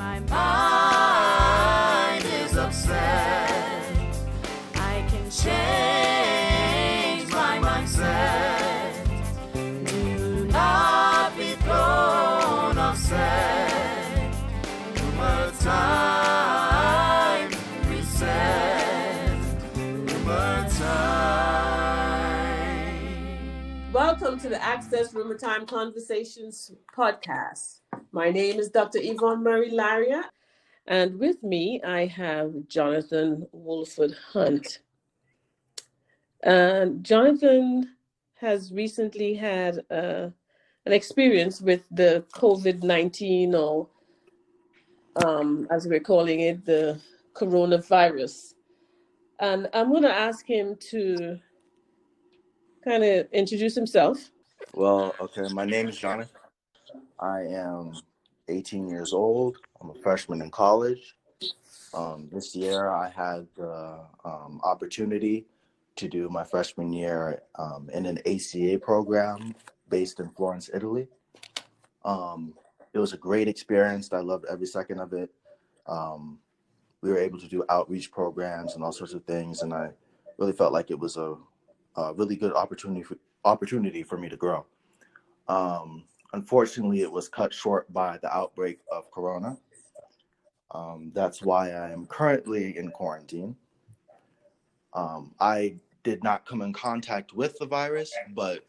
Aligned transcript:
my 0.00 0.18
mind 0.20 2.24
is 2.24 2.56
upset, 2.56 4.16
I 4.74 5.04
can 5.10 5.30
change 5.30 7.30
my 7.30 7.58
mindset. 7.58 8.94
Do 9.52 10.46
not 10.46 11.36
be 11.36 11.52
thrown 11.64 12.78
offset. 12.78 14.34
Humor 14.96 15.52
time, 15.60 17.50
reset. 17.90 19.36
Humor 19.74 20.66
time. 20.78 21.92
Welcome 23.92 24.38
to 24.38 24.48
the 24.48 24.64
Access 24.64 25.12
RUMERTIME 25.12 25.66
Conversations 25.66 26.72
podcast. 26.96 27.80
My 28.12 28.30
name 28.30 28.58
is 28.58 28.70
Dr. 28.70 28.98
Yvonne 29.00 29.44
Murray-Larrier, 29.44 30.24
and 30.88 31.16
with 31.20 31.40
me 31.44 31.80
I 31.84 32.06
have 32.06 32.52
Jonathon 32.66 33.46
Wolford 33.52 34.16
Hunt. 34.32 34.80
And 36.42 37.04
Jonathon 37.04 37.94
has 38.34 38.72
recently 38.72 39.34
had 39.34 39.84
uh, 39.92 40.30
an 40.86 40.92
experience 40.92 41.60
with 41.60 41.84
the 41.92 42.24
COVID 42.34 42.82
19, 42.82 43.54
or 43.54 43.86
um, 45.24 45.68
as 45.70 45.86
we're 45.86 46.00
calling 46.00 46.40
it, 46.40 46.64
the 46.64 47.00
coronavirus. 47.34 48.54
And 49.38 49.68
I'm 49.72 49.90
going 49.90 50.02
to 50.02 50.12
ask 50.12 50.44
him 50.44 50.76
to 50.90 51.38
kind 52.82 53.04
of 53.04 53.28
introduce 53.32 53.76
himself. 53.76 54.30
Well, 54.74 55.14
okay, 55.20 55.46
my 55.52 55.64
name 55.64 55.88
is 55.88 55.96
Jonathon. 55.96 56.39
I 57.20 57.42
am 57.42 57.92
18 58.48 58.88
years 58.88 59.12
old. 59.12 59.58
I'm 59.80 59.90
a 59.90 59.94
freshman 59.94 60.40
in 60.40 60.50
college. 60.50 61.16
Um, 61.92 62.28
this 62.32 62.56
year, 62.56 62.88
I 62.88 63.10
had 63.10 63.46
the 63.56 64.00
um, 64.24 64.60
opportunity 64.64 65.44
to 65.96 66.08
do 66.08 66.30
my 66.30 66.44
freshman 66.44 66.92
year 66.92 67.42
um, 67.56 67.90
in 67.92 68.06
an 68.06 68.18
ACA 68.26 68.78
program 68.78 69.54
based 69.90 70.18
in 70.18 70.30
Florence, 70.30 70.70
Italy. 70.72 71.08
Um, 72.04 72.54
it 72.94 72.98
was 72.98 73.12
a 73.12 73.18
great 73.18 73.48
experience. 73.48 74.10
I 74.12 74.20
loved 74.20 74.46
every 74.50 74.66
second 74.66 75.00
of 75.00 75.12
it. 75.12 75.30
Um, 75.86 76.38
we 77.02 77.10
were 77.10 77.18
able 77.18 77.38
to 77.38 77.48
do 77.48 77.64
outreach 77.68 78.10
programs 78.10 78.74
and 78.74 78.84
all 78.84 78.92
sorts 78.92 79.12
of 79.12 79.24
things, 79.24 79.62
and 79.62 79.74
I 79.74 79.90
really 80.38 80.52
felt 80.52 80.72
like 80.72 80.90
it 80.90 80.98
was 80.98 81.16
a, 81.18 81.36
a 81.96 82.14
really 82.14 82.36
good 82.36 82.54
opportunity 82.54 83.02
for, 83.02 83.18
opportunity 83.44 84.02
for 84.02 84.16
me 84.16 84.28
to 84.30 84.36
grow. 84.36 84.64
Unfortunately, 86.32 87.00
it 87.02 87.10
was 87.10 87.28
cut 87.28 87.52
short 87.52 87.92
by 87.92 88.18
the 88.18 88.34
outbreak 88.34 88.78
of 88.92 89.10
corona. 89.10 89.58
Um, 90.72 91.10
that's 91.14 91.42
why 91.42 91.72
I 91.72 91.90
am 91.90 92.06
currently 92.06 92.76
in 92.76 92.90
quarantine. 92.90 93.56
Um, 94.94 95.34
I 95.40 95.76
did 96.02 96.22
not 96.22 96.46
come 96.46 96.62
in 96.62 96.72
contact 96.72 97.32
with 97.32 97.58
the 97.58 97.66
virus, 97.66 98.12
but 98.34 98.64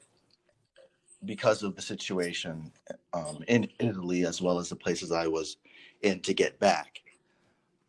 because 1.26 1.62
of 1.62 1.76
the 1.76 1.82
situation 1.82 2.72
um, 3.14 3.44
in 3.48 3.70
Italy, 3.80 4.26
as 4.26 4.42
well 4.42 4.58
as 4.58 4.70
the 4.70 4.76
places 4.76 5.12
I 5.12 5.28
was 5.28 5.58
in 6.02 6.20
to 6.22 6.34
get 6.34 6.60
back, 6.60 7.02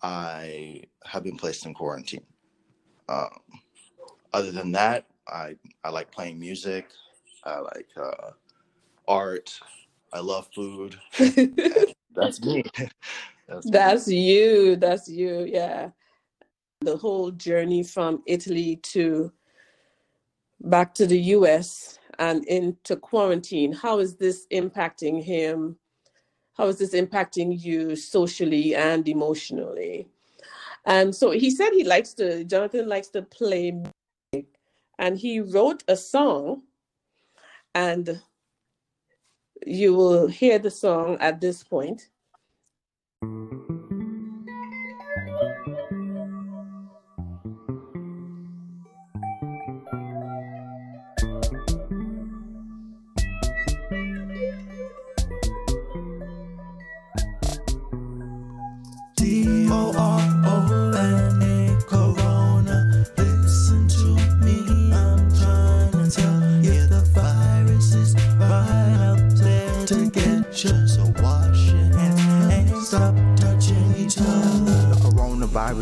I 0.03 0.83
have 1.05 1.25
been 1.25 1.37
placed 1.37 1.65
in 1.65 1.73
quarantine. 1.73 2.25
Um, 3.09 3.41
other 4.33 4.53
than 4.53 4.73
that, 4.73 5.07
I, 5.29 5.57
I 5.85 5.91
like 5.91 6.11
playing 6.11 6.39
music. 6.39 6.89
I 7.45 7.61
like 7.61 7.89
uh, 7.97 8.33
art. 9.09 9.59
I 10.13 10.21
love 10.21 10.49
food. 10.55 10.97
That's 12.15 12.43
me. 12.43 12.65
That's, 13.65 14.09
me. 14.09 14.17
You. 14.17 14.77
That's 14.77 15.09
you. 15.09 15.47
Yeah. 15.49 15.91
The 16.81 16.97
whole 16.97 17.31
journey 17.31 17.83
from 17.83 18.23
Italy 18.27 18.77
to 18.77 19.33
back 20.65 20.95
to 20.95 21.07
the 21.07 21.19
US 21.37 21.99
and 22.19 22.45
into 22.45 22.97
quarantine. 22.97 23.73
How 23.73 23.99
is 23.99 24.17
this 24.17 24.47
impacting 24.53 25.23
him? 25.23 25.77
How 26.55 26.69
is 26.69 26.79
this 26.79 26.95
impacting 26.95 27.59
you 27.59 27.97
socially 27.97 28.75
and 28.75 29.09
emotionally? 29.09 30.09
And 30.85 31.15
so 31.15 31.31
he 31.31 31.51
said 31.51 31.71
he 31.73 31.85
likes 31.85 32.13
to, 32.15 32.45
Jonathon 32.45 32.89
likes 32.89 33.09
to 33.09 33.23
play 33.23 33.73
music, 33.73 34.49
and 34.99 35.17
he 35.17 35.41
wrote 35.41 35.85
a 35.89 35.97
song, 35.97 36.63
and 37.75 38.21
you 39.67 39.95
will 39.95 40.27
hear 40.27 40.59
the 40.59 40.71
song 40.71 41.17
at 41.21 41.41
this 41.41 41.63
point. 41.63 42.09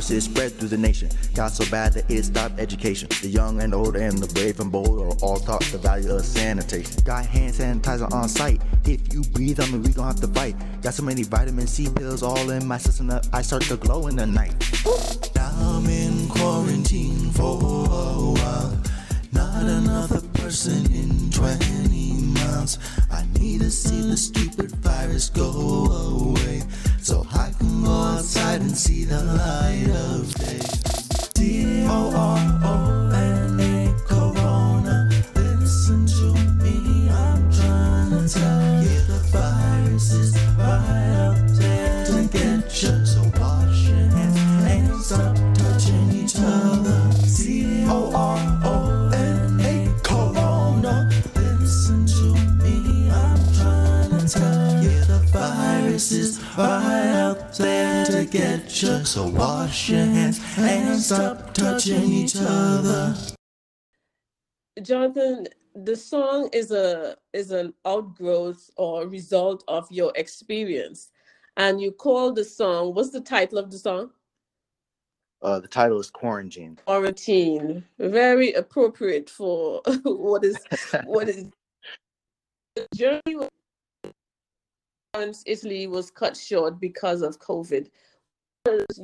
Is 0.08 0.24
spread 0.24 0.52
through 0.52 0.68
the 0.68 0.78
nation. 0.78 1.10
Got 1.34 1.52
so 1.52 1.68
bad 1.70 1.92
that 1.94 2.10
it 2.10 2.22
stopped 2.24 2.58
education. 2.58 3.08
The 3.20 3.28
young 3.28 3.60
and 3.60 3.74
old 3.74 3.96
and 3.96 4.16
the 4.16 4.32
brave 4.32 4.60
and 4.60 4.70
bold 4.70 5.00
are 5.00 5.16
all 5.20 5.38
taught 5.38 5.62
the 5.64 5.78
value 5.78 6.12
of 6.12 6.24
sanitation. 6.24 7.02
Got 7.04 7.26
hand 7.26 7.54
sanitizer 7.54 8.10
on 8.12 8.28
site. 8.28 8.62
If 8.86 9.12
you 9.12 9.22
breathe 9.22 9.60
on 9.60 9.72
me, 9.72 9.78
we 9.78 9.92
gon' 9.92 10.06
have 10.06 10.20
to 10.20 10.28
fight. 10.28 10.56
Got 10.80 10.94
so 10.94 11.02
many 11.02 11.24
vitamin 11.24 11.66
C 11.66 11.88
pills 11.94 12.22
all 12.22 12.50
in 12.50 12.66
my 12.66 12.78
system 12.78 13.08
that 13.08 13.28
I 13.32 13.42
start 13.42 13.62
to 13.64 13.76
glow 13.76 14.06
in 14.06 14.16
the 14.16 14.26
night. 14.26 14.54
I'm 15.36 15.86
in 15.86 16.28
quarantine 16.28 17.30
for 17.32 17.60
a 17.60 18.32
while. 18.40 18.78
Not 19.32 19.64
another 19.64 20.20
person 20.34 20.86
in 20.92 21.30
20 21.30 21.89
I 22.36 23.26
need 23.38 23.60
to 23.60 23.70
see 23.70 24.00
the 24.02 24.16
stupid 24.16 24.70
virus 24.76 25.30
go 25.30 25.50
away. 25.50 26.62
So 27.00 27.26
I 27.32 27.52
can 27.58 27.84
go 27.84 27.90
outside 27.90 28.60
and 28.60 28.76
see 28.76 29.04
the 29.04 29.22
light 29.22 29.88
of 29.90 30.34
day. 30.34 30.60
D 31.34 31.84
O 31.86 32.12
R 32.14 32.60
O 32.64 33.10
N 33.14 33.19
get 58.30 58.82
you. 58.82 59.04
So 59.04 59.28
wash 59.28 59.90
your 59.90 60.04
hands 60.04 60.40
and 60.56 61.00
stop 61.00 61.52
touching 61.54 62.04
each 62.04 62.36
other. 62.36 63.16
Jonathon, 64.82 65.48
the 65.74 65.96
song 65.96 66.48
is 66.52 66.70
a 66.70 67.16
is 67.32 67.50
an 67.50 67.74
outgrowth 67.84 68.70
or 68.76 69.06
result 69.06 69.64
of 69.68 69.90
your 69.90 70.12
experience. 70.16 71.10
And 71.56 71.80
you 71.80 71.92
call 71.92 72.32
the 72.32 72.44
song, 72.44 72.94
what's 72.94 73.10
the 73.10 73.20
title 73.20 73.58
of 73.58 73.70
the 73.70 73.78
song? 73.78 74.10
Uh, 75.42 75.58
the 75.58 75.68
title 75.68 75.98
is 75.98 76.10
Quarantine. 76.10 76.78
Quarantine. 76.86 77.84
Very 77.98 78.52
appropriate 78.52 79.28
for 79.28 79.82
what 80.02 80.44
is 80.44 80.56
what 81.04 81.28
is 81.28 81.46
the 82.76 82.86
journey 82.94 83.36
was- 83.36 83.48
Italy 85.44 85.88
was 85.88 86.10
cut 86.10 86.36
short 86.36 86.78
because 86.78 87.20
of 87.22 87.40
COVID. 87.40 87.90
Was, 88.66 89.00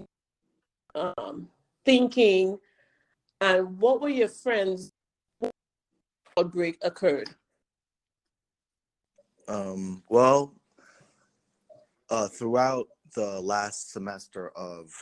Um, 0.94 1.50
thinking 1.84 2.58
and 3.40 3.78
what 3.78 4.00
were 4.00 4.08
your 4.08 4.28
friends 4.28 4.92
outbreak 6.38 6.78
occurred? 6.82 7.34
Um, 9.48 10.02
well, 10.08 10.54
uh, 12.10 12.28
throughout 12.28 12.88
the 13.14 13.40
last 13.40 13.92
semester 13.92 14.50
of 14.50 14.92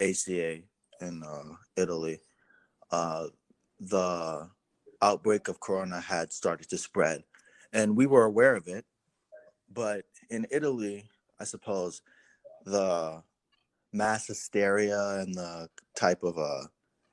ACA 0.00 0.62
in 1.00 1.22
uh, 1.24 1.54
Italy, 1.76 2.20
uh, 2.90 3.28
the 3.80 4.50
outbreak 5.02 5.48
of 5.48 5.60
corona 5.60 6.00
had 6.00 6.32
started 6.32 6.68
to 6.70 6.78
spread, 6.78 7.24
and 7.72 7.96
we 7.96 8.06
were 8.06 8.24
aware 8.24 8.54
of 8.54 8.68
it. 8.68 8.84
But 9.72 10.04
in 10.30 10.46
Italy, 10.50 11.08
I 11.40 11.44
suppose 11.44 12.02
the 12.64 13.22
mass 13.94 14.26
hysteria 14.26 15.20
and 15.20 15.34
the 15.34 15.68
type 15.96 16.22
of 16.22 16.36
uh, 16.38 16.64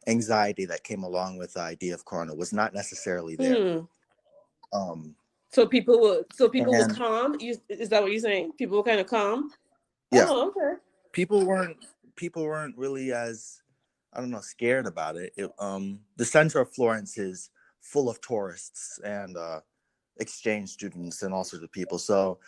anxiety 0.07 0.65
that 0.65 0.83
came 0.83 1.03
along 1.03 1.37
with 1.37 1.53
the 1.53 1.61
idea 1.61 1.93
of 1.93 2.03
corona 2.05 2.33
was 2.33 2.51
not 2.51 2.73
necessarily 2.73 3.35
there. 3.35 3.79
Hmm. 3.79 4.77
Um, 4.77 5.15
So 5.53 5.65
people 5.67 6.01
were 6.01 6.23
so 6.33 6.49
people 6.49 6.73
were 6.73 6.83
And- 6.85 6.95
calm. 6.95 7.37
You, 7.39 7.55
is 7.69 7.89
that 7.89 8.01
what 8.01 8.11
you're 8.11 8.19
saying? 8.21 8.53
People 8.57 8.77
were 8.77 8.83
kind 8.83 8.99
of 8.99 9.07
calm. 9.07 9.51
Yeah. 10.11 10.25
Oh, 10.27 10.47
okay. 10.49 10.73
people 11.13 11.45
weren't 11.45 11.77
people 12.15 12.43
weren't 12.43 12.77
really 12.77 13.13
as 13.13 13.61
I 14.13 14.19
don't 14.19 14.29
know 14.31 14.41
scared 14.41 14.87
about 14.87 15.15
it. 15.15 15.31
it. 15.37 15.51
Um, 15.59 16.01
the 16.17 16.25
center 16.25 16.59
of 16.59 16.73
Florence 16.73 17.17
is 17.17 17.49
full 17.79 18.09
of 18.09 18.19
tourists 18.21 18.99
and 19.03 19.37
uh, 19.37 19.61
exchange 20.19 20.69
students 20.71 21.23
and 21.23 21.33
all 21.33 21.43
sorts 21.45 21.63
of 21.63 21.71
people. 21.71 21.97
So 21.97 22.39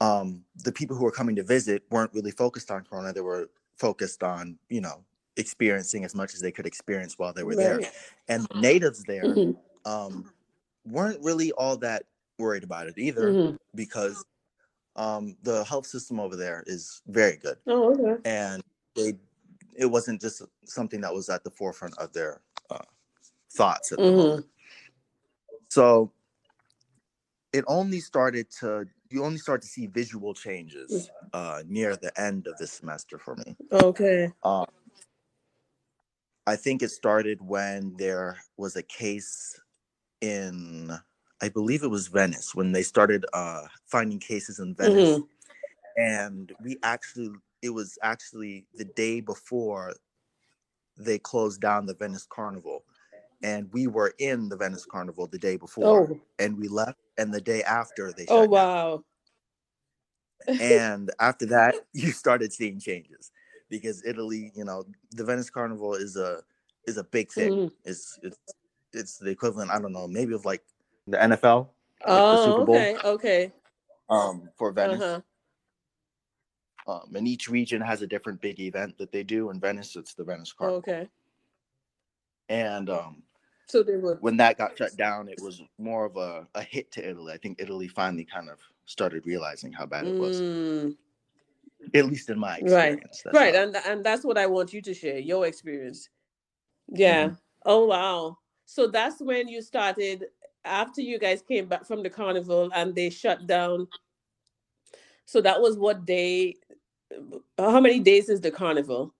um, 0.00 0.44
the 0.64 0.72
people 0.72 0.96
who 0.96 1.04
were 1.04 1.12
coming 1.12 1.36
to 1.36 1.42
visit 1.42 1.82
weren't 1.90 2.12
really 2.14 2.30
focused 2.30 2.70
on 2.70 2.84
Corona. 2.84 3.12
They 3.12 3.20
were 3.20 3.50
focused 3.76 4.22
on 4.22 4.58
you 4.68 4.80
know 4.80 5.04
experiencing 5.36 6.04
as 6.04 6.14
much 6.14 6.34
as 6.34 6.40
they 6.40 6.52
could 6.52 6.66
experience 6.66 7.18
while 7.18 7.32
they 7.32 7.42
were 7.42 7.56
there. 7.56 7.80
And 8.28 8.46
the 8.50 8.60
natives 8.60 9.04
there 9.04 9.24
Mhm, 9.24 9.56
um, 9.84 10.32
weren't 10.86 11.22
really 11.22 11.52
all 11.52 11.76
that 11.78 12.04
worried 12.38 12.64
about 12.64 12.86
it 12.86 12.94
either 12.96 13.32
mhm. 13.32 13.58
because 13.74 14.24
um, 14.96 15.36
the 15.42 15.64
health 15.64 15.86
system 15.86 16.18
over 16.18 16.36
there 16.36 16.64
is 16.66 17.02
very 17.06 17.36
good 17.36 17.58
Oh, 17.66 17.92
okay. 17.92 18.20
and 18.24 18.62
they 18.94 19.14
it 19.76 19.86
wasn't 19.86 20.20
just 20.20 20.42
something 20.64 21.00
that 21.02 21.12
was 21.12 21.28
at 21.28 21.44
the 21.44 21.50
forefront 21.50 21.96
of 21.98 22.12
their 22.14 22.40
uh, 22.70 22.78
thoughts 23.52 23.92
at 23.92 23.98
the 23.98 24.04
Mhm. 24.04 24.16
moment. 24.16 24.46
So 25.68 26.12
it 27.52 27.64
only 27.66 28.00
started 28.00 28.50
to 28.60 28.86
you 29.10 29.24
only 29.24 29.38
start 29.38 29.62
to 29.62 29.68
see 29.68 29.86
visual 29.86 30.34
changes 30.34 31.10
uh, 31.32 31.62
near 31.66 31.96
the 31.96 32.12
end 32.20 32.46
of 32.46 32.56
the 32.58 32.66
semester 32.66 33.18
for 33.18 33.36
me. 33.36 33.56
Okay. 33.72 34.32
Um, 34.42 34.66
I 36.46 36.56
think 36.56 36.82
it 36.82 36.90
started 36.90 37.40
when 37.40 37.94
there 37.98 38.38
was 38.56 38.76
a 38.76 38.82
case 38.82 39.60
in, 40.20 40.92
I 41.42 41.48
believe 41.48 41.82
it 41.82 41.88
was 41.88 42.06
Venice, 42.06 42.54
when 42.54 42.72
they 42.72 42.82
started 42.82 43.26
uh, 43.32 43.62
finding 43.86 44.20
cases 44.20 44.58
in 44.58 44.74
Venice. 44.74 45.20
And 45.96 46.52
we 46.62 46.78
actually, 46.82 47.32
it 47.62 47.70
was 47.70 47.98
actually 48.02 48.66
the 48.74 48.84
day 48.84 49.20
before 49.20 49.94
they 50.96 51.18
closed 51.18 51.60
down 51.60 51.86
the 51.86 51.94
Venice 51.94 52.26
Carnival. 52.28 52.84
And 53.42 53.72
we 53.72 53.86
were 53.86 54.14
in 54.18 54.48
the 54.48 54.56
Venice 54.56 54.86
Carnival 54.86 55.26
the 55.26 55.38
day 55.38 55.56
before, 55.56 56.10
Oh. 56.10 56.20
and 56.38 56.58
we 56.58 56.68
left. 56.68 56.98
And 57.18 57.32
the 57.32 57.40
day 57.40 57.62
after, 57.62 58.12
they 58.12 58.26
Oh 58.28 58.44
wow. 58.46 59.04
and 60.60 61.10
after 61.20 61.46
that 61.46 61.74
you 61.92 62.10
started 62.10 62.52
seeing 62.52 62.78
changes 62.80 63.30
because 63.68 64.04
italy 64.06 64.52
you 64.54 64.64
know 64.64 64.84
the 65.12 65.24
venice 65.24 65.50
carnival 65.50 65.94
is 65.94 66.16
a 66.16 66.42
is 66.86 66.96
a 66.96 67.04
big 67.04 67.30
thing 67.32 67.50
Mhm. 67.50 67.72
it's 67.84 68.18
it's 68.22 68.38
it's 68.92 69.18
the 69.18 69.30
equivalent 69.30 69.70
i 69.70 69.78
don't 69.78 69.92
know 69.92 70.06
maybe 70.08 70.34
of 70.34 70.44
like 70.44 70.62
the 71.06 71.16
nfl 71.16 71.68
the 72.30 72.36
Oh, 72.36 72.36
Super 72.38 72.62
Bowl. 72.62 72.74
okay. 72.74 72.98
Okay. 73.04 73.52
um 74.08 74.48
for 74.56 74.72
venice 74.72 75.02
Uh-huh. 75.02 75.20
um 76.86 77.10
and 77.14 77.26
each 77.28 77.48
region 77.48 77.80
has 77.80 78.02
a 78.02 78.06
different 78.06 78.40
big 78.40 78.60
event 78.60 78.96
that 78.98 79.12
they 79.12 79.22
do 79.24 79.50
in 79.50 79.60
venice 79.60 79.96
it's 79.96 80.14
the 80.14 80.24
venice 80.24 80.52
carnival 80.52 80.78
Okay. 80.78 81.08
And 82.48 82.90
um 82.90 83.22
So 83.66 83.82
they 83.82 83.96
were. 83.96 84.20
when 84.20 84.36
that 84.38 84.58
got 84.58 84.76
shut 84.78 84.96
down 84.96 85.28
it 85.28 85.40
was 85.40 85.62
more 85.78 86.06
of 86.06 86.16
a, 86.16 86.46
a 86.54 86.62
hit 86.62 86.90
to 86.92 87.08
italy 87.08 87.32
i 87.32 87.38
think 87.38 87.60
italy 87.60 87.88
finally 87.88 88.24
kind 88.24 88.50
of 88.50 88.58
started 88.86 89.26
realizing 89.26 89.72
how 89.72 89.86
bad 89.86 90.08
it 90.08 90.18
was 90.18 90.44
Mm, 90.44 90.96
at 91.94 92.06
least 92.06 92.30
in 92.30 92.38
my 92.38 92.58
right. 92.60 93.00
experience 93.00 93.22
Right. 93.32 93.54
how- 93.54 93.62
And 93.62 93.76
and 93.86 94.04
that's 94.04 94.24
what 94.24 94.38
I 94.38 94.46
want 94.46 94.72
you 94.74 94.82
to 94.82 94.94
share, 94.94 95.18
your 95.18 95.46
experience. 95.46 96.10
Yeah. 96.90 97.28
Mm-hmm. 97.28 97.34
Oh 97.66 97.86
wow. 97.86 98.38
So 98.66 98.88
that's 98.88 99.20
when 99.20 99.48
you 99.48 99.62
started 99.62 100.26
after 100.64 101.02
you 101.02 101.18
guys 101.18 101.42
came 101.42 101.66
back 101.66 101.86
from 101.86 102.02
the 102.02 102.10
carnival 102.10 102.70
and 102.74 102.94
they 102.94 103.10
shut 103.10 103.46
down. 103.46 103.88
So 105.26 105.40
that 105.42 105.60
was 105.60 105.78
what 105.78 106.06
day 106.06 106.56
how 107.58 107.80
many 107.80 108.00
days 108.00 108.30
is 108.30 108.42
the 108.42 108.52
carnival? 108.52 109.14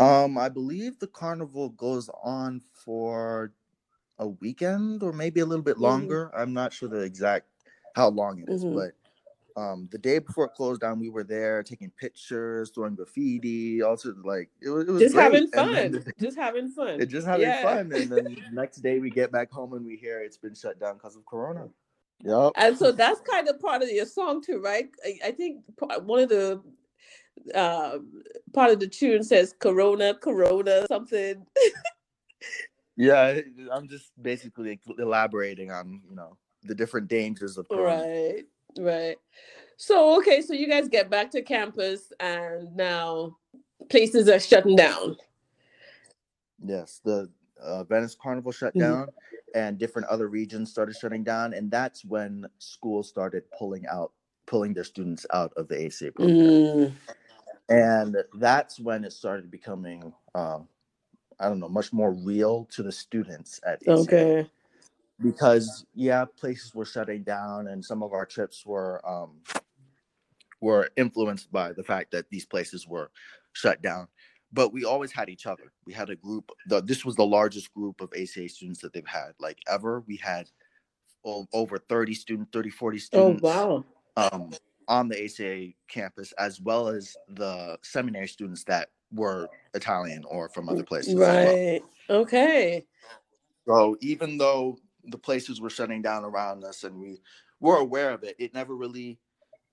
Um, 0.00 0.36
I 0.38 0.48
believe 0.48 0.98
the 0.98 1.06
carnival 1.06 1.70
goes 1.70 2.10
on 2.22 2.60
for 2.72 3.52
a 4.18 4.28
weekend 4.28 5.02
or 5.02 5.12
maybe 5.12 5.40
a 5.40 5.46
little 5.46 5.64
bit 5.64 5.76
Mhm. 5.76 5.80
longer. 5.82 6.30
I'm 6.36 6.52
not 6.52 6.72
sure 6.72 6.88
the 6.88 7.00
exact 7.00 7.46
how 7.94 8.08
long 8.08 8.40
it 8.40 8.48
is, 8.48 8.64
Mhm. 8.64 8.74
but 8.74 8.92
um, 9.56 9.88
the 9.92 9.98
day 9.98 10.18
before 10.18 10.46
it 10.46 10.54
closed 10.54 10.80
down, 10.80 10.98
we 10.98 11.08
were 11.10 11.22
there 11.22 11.62
taking 11.62 11.88
pictures, 11.90 12.70
throwing 12.70 12.96
graffiti, 12.96 13.82
also 13.82 14.12
like 14.24 14.50
it 14.60 14.68
was, 14.68 14.88
it 14.88 14.90
was 14.90 15.00
Just 15.02 15.14
having 15.14 15.48
And 15.52 15.52
then 15.52 15.92
fun. 15.92 15.92
the- 15.92 16.12
Just 16.18 16.36
having 16.36 16.68
fun. 16.70 17.00
it 17.00 17.06
just 17.06 17.24
having 17.24 17.46
Yeah. 17.46 17.62
fun, 17.62 17.92
and 17.92 18.10
then 18.10 18.24
the 18.24 18.36
next 18.52 18.78
day 18.78 18.98
we 18.98 19.10
get 19.10 19.30
back 19.30 19.52
home 19.52 19.74
and 19.74 19.86
we 19.86 19.94
hear 19.96 20.20
it's 20.20 20.36
been 20.36 20.56
shut 20.56 20.80
down 20.80 20.94
because 20.96 21.14
of 21.14 21.24
Corona. 21.24 21.70
Yep. 22.24 22.52
And 22.56 22.76
so 22.76 22.90
that's 22.90 23.20
kind 23.20 23.46
of 23.48 23.60
part 23.60 23.82
of 23.82 23.88
your 23.90 24.06
song 24.06 24.42
too, 24.42 24.60
right? 24.60 24.90
I, 25.04 25.18
I 25.26 25.30
think 25.30 25.62
one 26.02 26.18
of 26.20 26.28
the 26.30 26.60
uh, 27.54 27.98
part 28.52 28.70
of 28.70 28.80
the 28.80 28.88
tune 28.88 29.22
says 29.24 29.54
"Corona, 29.58 30.14
Corona," 30.14 30.86
something. 30.88 31.44
Yeah, 32.96 33.40
I'm 33.72 33.88
just 33.88 34.12
basically 34.22 34.78
elaborating 35.00 35.72
on 35.72 36.00
you 36.08 36.14
know 36.14 36.36
the 36.62 36.76
different 36.76 37.08
dangers 37.08 37.58
of 37.58 37.68
Corona. 37.68 38.02
Right, 38.04 38.44
right. 38.78 39.16
So 39.76 40.16
okay, 40.18 40.40
so 40.40 40.54
you 40.54 40.68
guys 40.68 40.88
get 40.88 41.10
back 41.10 41.32
to 41.32 41.42
campus, 41.42 42.12
and 42.20 42.74
now 42.76 43.36
places 43.90 44.28
are 44.28 44.38
shutting 44.38 44.76
down. 44.76 45.16
Yes, 46.64 47.00
the 47.04 47.28
uh, 47.60 47.82
Venice 47.84 48.14
Carnival 48.14 48.52
shut 48.52 48.74
Mhm. 48.74 48.78
down, 48.80 49.08
and 49.56 49.76
different 49.76 50.06
other 50.08 50.28
regions 50.28 50.70
started 50.70 50.94
shutting 50.94 51.24
down, 51.24 51.52
and 51.52 51.70
that's 51.70 52.04
when 52.04 52.46
schools 52.58 53.08
started 53.08 53.42
pulling 53.58 53.86
out, 53.86 54.12
pulling 54.46 54.72
their 54.72 54.84
students 54.84 55.26
out 55.32 55.52
of 55.56 55.66
the 55.66 55.84
ACA 55.86 56.12
program, 56.12 56.38
Mm, 56.38 56.92
and 57.68 58.16
that's 58.34 58.78
when 58.78 59.04
it 59.04 59.12
started 59.12 59.50
becoming, 59.50 60.12
uh, 60.34 60.58
I 61.40 61.48
don't 61.48 61.60
know, 61.60 61.68
much 61.68 61.92
more 61.92 62.12
real 62.12 62.66
to 62.72 62.82
the 62.82 62.92
students 62.92 63.60
at 63.66 63.82
ACA. 63.82 64.00
okay. 64.00 64.50
Because 65.22 65.86
yeah, 65.94 66.24
places 66.24 66.74
were 66.74 66.84
shutting 66.84 67.22
down, 67.22 67.68
and 67.68 67.84
some 67.84 68.02
of 68.02 68.12
our 68.12 68.26
trips 68.26 68.66
were 68.66 69.00
um, 69.08 69.40
were 70.60 70.90
influenced 70.96 71.52
by 71.52 71.72
the 71.72 71.84
fact 71.84 72.10
that 72.10 72.28
these 72.30 72.44
places 72.44 72.88
were 72.88 73.10
shut 73.52 73.80
down 73.80 74.08
but 74.54 74.72
we 74.72 74.84
always 74.84 75.10
had 75.10 75.28
each 75.28 75.46
other. 75.46 75.72
We 75.84 75.92
had 75.92 76.10
a 76.10 76.16
group. 76.16 76.50
The, 76.68 76.80
this 76.80 77.04
was 77.04 77.16
the 77.16 77.26
largest 77.26 77.74
group 77.74 78.00
of 78.00 78.10
ACA 78.14 78.48
students 78.48 78.80
that 78.80 78.92
they've 78.92 79.04
had, 79.04 79.32
like 79.40 79.58
ever. 79.68 80.04
We 80.06 80.16
had 80.16 80.48
over 81.24 81.78
30 81.78 82.14
students, 82.14 82.50
30, 82.52 82.70
40 82.70 83.00
Oh 83.14 83.38
wow. 83.40 83.84
um, 84.16 84.52
on 84.88 85.08
the 85.08 85.24
ACA 85.24 85.72
campus, 85.88 86.32
as 86.38 86.60
well 86.60 86.88
as 86.88 87.16
the 87.28 87.78
seminary 87.82 88.28
students 88.28 88.64
that 88.64 88.90
were 89.12 89.48
Italian 89.74 90.24
or 90.24 90.48
from 90.48 90.68
other 90.68 90.82
places. 90.82 91.14
as 91.14 91.20
well. 91.20 91.46
Right. 91.46 91.82
Okay. 92.10 92.86
So 93.66 93.96
even 94.00 94.38
though 94.38 94.78
the 95.04 95.18
places 95.18 95.60
were 95.60 95.70
shutting 95.70 96.02
down 96.02 96.24
around 96.24 96.64
us 96.64 96.84
and 96.84 96.98
we 96.98 97.20
were 97.60 97.76
aware 97.76 98.10
of 98.10 98.24
it, 98.24 98.36
it 98.38 98.54
never 98.54 98.74
really, 98.74 99.18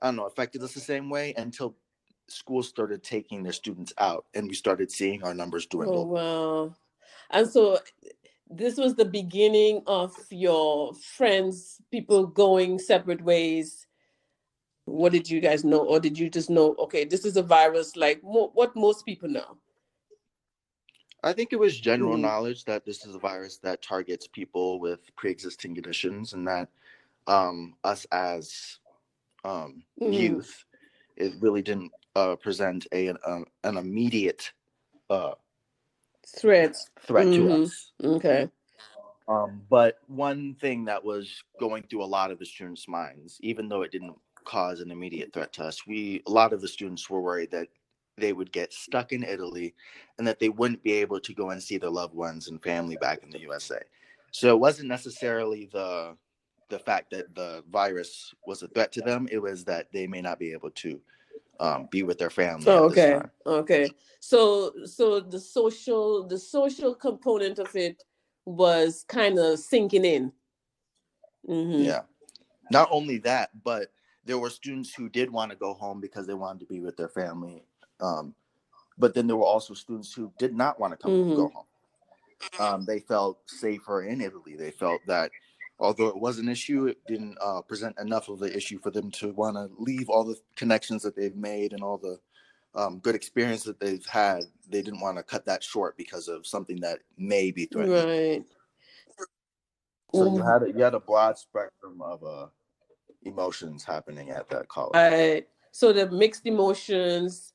I 0.01 0.08
don't 0.08 0.18
know, 0.18 0.25
affected 0.25 0.62
us 0.63 0.74
the 0.74 0.80
same 0.80 1.10
way 1.10 1.34
until 1.38 1.75
schools 2.27 2.68
started 2.70 3.03
taking 3.03 3.44
their 3.44 3.51
students 3.51 3.91
out 3.98 4.25
and 4.34 4.48
we 4.48 4.53
started 4.53 4.91
seeing 4.91 5.24
our 5.24 5.34
numbers 5.34 5.65
Oh 5.65 5.77
dwindle. 5.77 6.08
wow. 6.08 6.75
And 7.32 7.50
so 7.50 7.80
this 8.50 8.77
was 8.77 8.96
the 8.96 9.06
beginning 9.06 9.82
of 9.88 10.13
your 10.30 10.94
friends, 10.94 11.82
people 11.91 12.27
going 12.27 12.80
separate 12.80 13.22
ways. 13.22 13.88
What 14.85 15.11
did 15.11 15.29
you 15.29 15.39
guys 15.39 15.63
know, 15.63 15.85
or 15.85 16.00
did 16.00 16.17
you 16.17 16.29
just 16.29 16.50
know? 16.50 16.75
Okay, 16.79 17.05
this 17.05 17.25
is 17.25 17.38
a 17.38 17.43
virus, 17.43 17.95
like 17.95 18.23
mo- 18.23 18.51
what 18.53 18.75
most 18.75 19.05
people 19.05 19.29
know. 19.29 19.57
I 21.23 21.33
think 21.33 21.53
it 21.53 21.59
was 21.59 21.79
general 21.79 22.17
Mhm. 22.17 22.21
knowledge 22.21 22.65
that 22.65 22.83
this 22.83 23.05
is 23.05 23.13
a 23.13 23.19
virus 23.19 23.57
that 23.59 23.81
targets 23.83 24.27
people 24.27 24.79
with 24.79 25.15
pre-existing 25.15 25.75
conditions 25.75 26.33
and 26.33 26.47
that 26.47 26.69
um, 27.27 27.77
us 27.83 28.05
as 28.11 28.79
um, 29.45 29.83
Mhm. 30.01 30.13
youth, 30.13 30.65
it 31.15 31.33
really 31.39 31.61
didn't 31.61 31.91
uh, 32.15 32.35
present 32.35 32.88
a, 32.91 33.07
an, 33.07 33.17
uh, 33.23 33.41
an 33.63 33.77
immediate 33.77 34.51
uh, 35.09 35.35
Threats. 36.25 36.89
threat 37.01 37.27
Mhm. 37.27 37.35
to 37.35 37.51
us. 37.51 37.91
Okay. 38.03 38.50
Um, 39.27 39.61
but 39.69 40.00
one 40.07 40.55
thing 40.55 40.85
that 40.85 41.03
was 41.03 41.43
going 41.59 41.83
through 41.83 42.03
a 42.03 42.05
lot 42.05 42.31
of 42.31 42.39
the 42.39 42.45
students' 42.45 42.88
minds, 42.88 43.38
even 43.41 43.69
though 43.69 43.83
it 43.83 43.91
didn't 43.91 44.17
cause 44.45 44.79
an 44.81 44.91
immediate 44.91 45.33
threat 45.33 45.53
to 45.53 45.63
us, 45.65 45.88
we 45.88 46.24
a 46.27 46.31
lot 46.31 46.53
of 46.53 46.62
the 46.62 46.67
students 46.67 47.10
were 47.10 47.21
worried 47.21 47.51
that 47.51 47.67
they 48.17 48.33
would 48.33 48.51
get 48.51 48.74
stuck 48.74 49.12
in 49.13 49.24
Italy 49.24 49.74
and 50.17 50.27
that 50.27 50.39
they 50.39 50.50
wouldn't 50.50 50.83
be 50.83 50.93
able 50.93 51.19
to 51.19 51.33
go 51.33 51.51
and 51.51 51.62
see 51.63 51.77
their 51.77 51.89
loved 51.89 52.13
ones 52.13 52.48
and 52.50 52.62
family 52.63 52.98
back 52.98 53.24
in 53.24 53.29
the 53.31 53.39
USA. 53.41 53.79
So 54.31 54.50
it 54.55 54.60
wasn't 54.60 54.89
necessarily 54.89 55.69
the 55.71 56.15
the 56.69 56.79
fact 56.79 57.12
that 57.12 57.36
the 57.36 57.63
virus 57.69 58.33
was 58.48 58.63
a 58.63 58.67
threat 58.69 58.91
to 58.93 59.01
them; 59.01 59.27
it 59.31 59.39
was 59.39 59.65
that 59.65 59.88
they 59.91 60.07
may 60.07 60.21
not 60.21 60.39
be 60.39 60.53
able 60.53 60.71
to 60.71 61.01
um, 61.60 61.88
be 61.91 62.03
with 62.03 62.17
their 62.17 62.29
family. 62.29 62.67
Oh, 62.67 62.86
okay. 62.86 63.21
Okay. 63.45 63.89
So 64.19 64.74
so 64.86 65.19
the 65.19 65.39
social 65.39 66.27
the 66.27 66.38
social 66.38 66.95
component 66.95 67.60
of 67.60 67.75
it 67.75 68.03
was 68.45 69.05
kind 69.07 69.38
of 69.39 69.60
sinking 69.60 70.05
in. 70.05 70.31
hmm 71.45 71.83
Yeah. 71.83 72.01
Not 72.71 72.88
only 72.91 73.17
that, 73.19 73.50
but 73.63 73.91
there 74.25 74.37
were 74.37 74.49
students 74.49 74.93
who 74.93 75.09
did 75.09 75.31
want 75.31 75.51
to 75.51 75.57
go 75.57 75.73
home 75.73 75.99
because 75.99 76.27
they 76.27 76.33
wanted 76.33 76.59
to 76.59 76.65
be 76.65 76.79
with 76.79 76.97
their 76.97 77.09
family. 77.09 77.63
Um, 77.99 78.35
but 78.97 79.13
then 79.13 79.27
there 79.27 79.35
were 79.35 79.45
also 79.45 79.73
students 79.73 80.13
who 80.13 80.31
did 80.37 80.53
not 80.53 80.79
want 80.79 80.91
to 80.91 80.97
come 80.97 81.11
Mhm. 81.11 81.35
go 81.35 81.49
home. 81.49 81.65
Um, 82.59 82.85
they 82.85 82.99
felt 82.99 83.49
safer 83.49 84.03
in 84.03 84.21
Italy. 84.21 84.55
They 84.55 84.71
felt 84.71 85.01
that 85.07 85.31
although 85.79 86.07
it 86.07 86.17
was 86.17 86.37
an 86.37 86.49
issue, 86.49 86.87
it 86.87 87.03
didn't 87.07 87.37
uh, 87.41 87.61
present 87.61 87.97
enough 87.99 88.29
of 88.29 88.39
the 88.39 88.55
issue 88.55 88.79
for 88.79 88.91
them 88.91 89.09
to 89.11 89.31
want 89.33 89.55
to 89.55 89.69
leave 89.81 90.09
all 90.09 90.23
the 90.23 90.39
connections 90.55 91.01
that 91.03 91.15
they've 91.15 91.35
made 91.35 91.73
and 91.73 91.83
all 91.83 91.97
the 91.97 92.19
um, 92.73 92.99
good 92.99 93.15
experience 93.15 93.63
that 93.63 93.79
they've 93.79 94.05
had. 94.05 94.43
They 94.69 94.81
didn't 94.81 95.01
want 95.01 95.17
to 95.17 95.23
cut 95.23 95.45
that 95.45 95.63
short 95.63 95.97
because 95.97 96.27
of 96.27 96.45
something 96.47 96.79
that 96.81 96.99
may 97.17 97.51
be 97.51 97.65
threatening. 97.65 98.05
Right. 98.07 98.45
So 100.13 100.25
you 100.25 100.43
had 100.43 100.63
a, 100.63 100.67
you 100.67 100.83
had 100.83 100.93
a 100.93 100.99
broad 100.99 101.37
spectrum 101.37 102.01
of 102.01 102.23
uh, 102.23 102.47
emotions 103.23 103.83
happening 103.83 104.29
at 104.31 104.49
that 104.49 104.67
college. 104.67 104.93
Right. 104.95 105.47
So 105.71 105.93
the 105.93 106.09
mixed 106.09 106.45
emotions, 106.45 107.53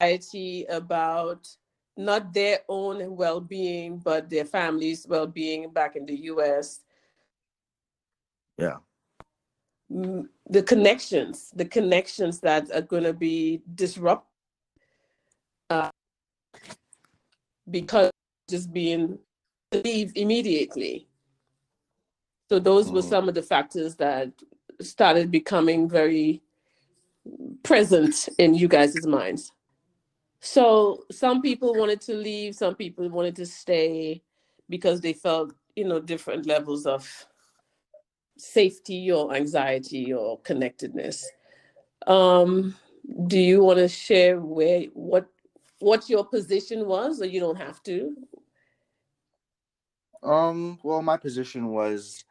anxiety 0.00 0.64
about 0.68 1.48
not 1.96 2.32
their 2.32 2.60
own 2.68 3.16
well-being, 3.16 3.98
but 3.98 4.28
their 4.28 4.44
family's 4.44 5.06
well-being 5.08 5.70
back 5.70 5.96
in 5.96 6.04
the 6.04 6.16
U.S. 6.32 6.80
Yeah. 8.58 8.76
Mm, 9.90 10.28
The 10.50 10.62
connections, 10.62 11.50
the 11.54 11.64
connections 11.64 12.40
that 12.40 12.70
are 12.74 12.82
going 12.82 13.04
to 13.04 13.14
be 13.14 13.62
disrupted 13.74 14.28
uh, 15.70 15.90
because 17.70 18.10
just 18.48 18.72
being 18.72 19.18
leave 19.72 20.12
immediately. 20.14 21.08
So 22.50 22.58
those 22.58 22.92
were 22.92 23.02
Mhm. 23.02 23.08
some 23.10 23.28
of 23.28 23.34
the 23.34 23.42
factors 23.42 23.96
that 23.96 24.30
started 24.80 25.30
becoming 25.30 25.88
very 25.88 26.42
present 27.62 28.28
in 28.38 28.54
you 28.54 28.68
guys' 28.68 29.06
minds. 29.06 29.52
So 30.40 31.04
some 31.10 31.42
people 31.42 31.74
wanted 31.74 32.00
to 32.02 32.14
leave, 32.14 32.54
some 32.54 32.76
people 32.76 33.08
wanted 33.10 33.36
to 33.36 33.46
stay 33.46 34.22
because 34.68 35.00
they 35.00 35.12
felt, 35.14 35.54
you 35.76 35.84
know, 35.86 36.00
different 36.00 36.46
levels 36.46 36.86
of 36.86 37.26
safety 38.38 39.10
or 39.12 39.34
anxiety 39.34 40.12
or 40.12 40.40
connectedness. 40.40 41.26
Um, 42.06 42.76
do 43.28 43.38
you 43.38 43.64
want 43.64 43.78
to 43.78 43.88
share 43.88 44.40
where 44.40 44.82
what 44.94 45.26
what 45.80 46.08
your 46.08 46.24
position 46.24 46.86
was, 46.86 47.20
or 47.22 47.26
you 47.26 47.40
don't 47.40 47.58
have 47.58 47.82
to? 47.84 48.16
Um, 50.22 50.78
well, 50.82 51.02
my 51.02 51.16
position 51.16 51.68
was, 51.68 52.24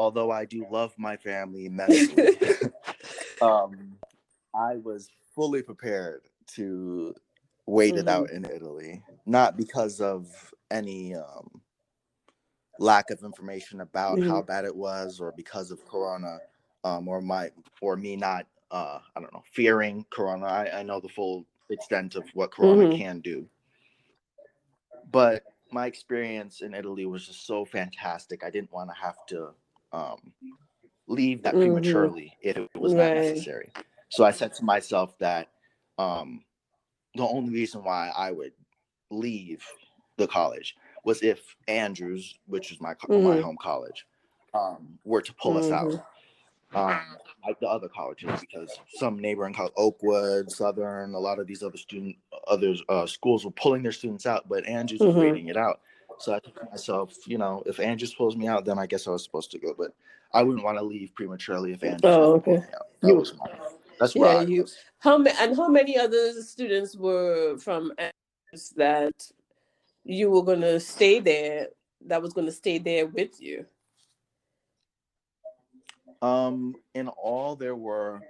although 0.00 0.30
I 0.30 0.46
do 0.46 0.66
love 0.70 0.94
my 0.96 1.18
family 1.18 1.66
immensely, 1.66 2.38
um, 3.42 3.98
I 4.54 4.76
was 4.76 5.10
fully 5.34 5.62
prepared 5.62 6.22
to 6.54 7.14
wait 7.66 7.98
it 7.98 8.08
out 8.08 8.30
in 8.30 8.46
Italy, 8.46 9.02
not 9.26 9.58
because 9.58 10.00
of 10.00 10.54
any 10.70 11.14
um, 11.14 11.60
lack 12.78 13.10
of 13.10 13.22
information 13.22 13.82
about 13.82 14.22
how 14.22 14.40
bad 14.40 14.64
it 14.64 14.74
was, 14.74 15.20
or 15.20 15.32
because 15.32 15.70
of 15.70 15.84
Corona, 15.84 16.38
um, 16.82 17.06
or 17.06 17.20
my 17.20 17.50
or 17.82 17.94
me 17.94 18.16
not, 18.16 18.46
uh, 18.70 19.00
I 19.14 19.20
don't 19.20 19.34
know, 19.34 19.44
fearing 19.52 20.06
Corona. 20.08 20.46
I, 20.46 20.80
I 20.80 20.82
know 20.82 20.98
the 20.98 21.10
full 21.10 21.44
extent 21.68 22.14
of 22.14 22.24
what 22.32 22.52
Corona 22.52 22.86
Mhm. 22.86 22.96
can 22.96 23.20
do, 23.20 23.46
but 25.12 25.44
my 25.70 25.84
experience 25.84 26.62
in 26.62 26.72
Italy 26.72 27.04
was 27.04 27.26
just 27.26 27.46
so 27.46 27.66
fantastic. 27.66 28.42
I 28.42 28.48
didn't 28.48 28.72
want 28.72 28.88
to 28.88 28.96
have 28.96 29.26
to 29.26 29.54
um, 29.92 30.32
leave 31.06 31.42
that 31.42 31.54
Mhm. 31.54 31.62
prematurely 31.62 32.36
if 32.42 32.56
it 32.56 32.70
was 32.78 32.94
not 32.94 33.14
necessary. 33.14 33.70
So 34.08 34.24
I 34.24 34.30
said 34.30 34.54
to 34.54 34.64
myself 34.64 35.16
that 35.18 35.48
um, 35.98 36.44
the 37.14 37.26
only 37.26 37.52
reason 37.52 37.82
why 37.84 38.10
I 38.16 38.30
would 38.30 38.52
leave 39.10 39.64
the 40.16 40.26
college 40.26 40.76
was 41.04 41.22
if 41.22 41.56
Andrews, 41.68 42.38
which 42.46 42.70
is 42.72 42.80
my 42.80 42.94
co- 42.94 43.20
my 43.22 43.40
home 43.40 43.56
college, 43.60 44.06
um, 44.54 44.98
were 45.04 45.22
to 45.22 45.34
pull 45.34 45.56
us 45.56 45.70
out. 45.72 46.06
Um, 46.72 47.16
like 47.44 47.58
the 47.58 47.66
other 47.66 47.88
colleges, 47.88 48.30
because 48.40 48.78
some 48.94 49.18
neighboring 49.18 49.54
college, 49.54 49.72
Oakwood, 49.76 50.52
Southern, 50.52 51.14
a 51.14 51.18
lot 51.18 51.40
of 51.40 51.48
these 51.48 51.64
other 51.64 51.76
student, 51.76 52.16
others 52.46 52.80
uh, 52.88 53.06
schools 53.06 53.44
were 53.44 53.50
pulling 53.50 53.82
their 53.82 53.90
students 53.90 54.24
out, 54.24 54.48
but 54.48 54.64
Andrews 54.66 55.00
was 55.00 55.14
Mhm. 55.14 55.18
waiting 55.18 55.48
it 55.48 55.56
out. 55.56 55.80
So 56.20 56.32
I 56.34 56.40
thought 56.40 56.54
to 56.56 56.64
myself, 56.70 57.16
you 57.26 57.38
know, 57.38 57.62
if 57.64 57.80
Andrews 57.80 58.14
pulls 58.14 58.36
me 58.36 58.46
out, 58.46 58.66
then 58.66 58.78
I 58.78 58.86
guess 58.86 59.08
I 59.08 59.10
was 59.10 59.24
supposed 59.24 59.50
to 59.52 59.58
go. 59.58 59.74
But 59.76 59.92
I 60.34 60.42
wouldn't 60.42 60.62
want 60.64 60.76
to 60.76 60.84
leave 60.84 61.14
prematurely 61.14 61.72
if 61.72 61.82
Andrews 61.82 62.00
Oh, 62.04 62.32
okay. 62.34 62.52
me 62.52 62.56
out. 62.58 62.88
That 63.00 63.08
You- 63.08 63.14
was 63.16 63.34
my, 63.38 63.46
that's 63.98 64.14
where 64.14 64.32
Yeah, 64.34 64.38
I 64.40 64.42
you- 64.42 64.62
was. 64.62 64.76
How 64.98 65.16
many 65.16 65.34
and 65.40 65.56
how 65.56 65.68
many 65.68 65.96
other 65.96 66.32
students 66.42 66.94
were 66.94 67.56
from 67.58 67.92
Andrews 67.96 68.68
that 68.76 69.32
you 70.04 70.30
were 70.30 70.42
going 70.44 70.60
to 70.60 70.78
stay 70.78 71.20
there? 71.20 71.68
That 72.02 72.20
was 72.20 72.34
going 72.34 72.46
to 72.46 72.52
stay 72.52 72.76
there 72.78 73.06
with 73.06 73.40
you. 73.40 73.64
Um, 76.20 76.74
in 76.94 77.08
all, 77.08 77.56
there 77.56 77.76
were 77.76 78.20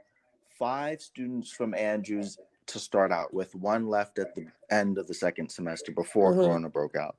five 0.59 1.03
students 1.03 1.51
from 1.51 1.75
Andrews 1.75 2.39
to 2.67 2.79
start 2.79 3.11
out 3.11 3.35
with, 3.35 3.53
one 3.57 3.89
left 3.89 4.21
at 4.21 4.33
the 4.37 4.47
end 4.71 4.97
of 4.97 5.09
the 5.09 5.15
second 5.15 5.51
semester 5.51 5.91
before 5.91 6.33
Mhm. 6.33 6.45
Corona 6.45 6.69
broke 6.69 6.95
out. 6.95 7.17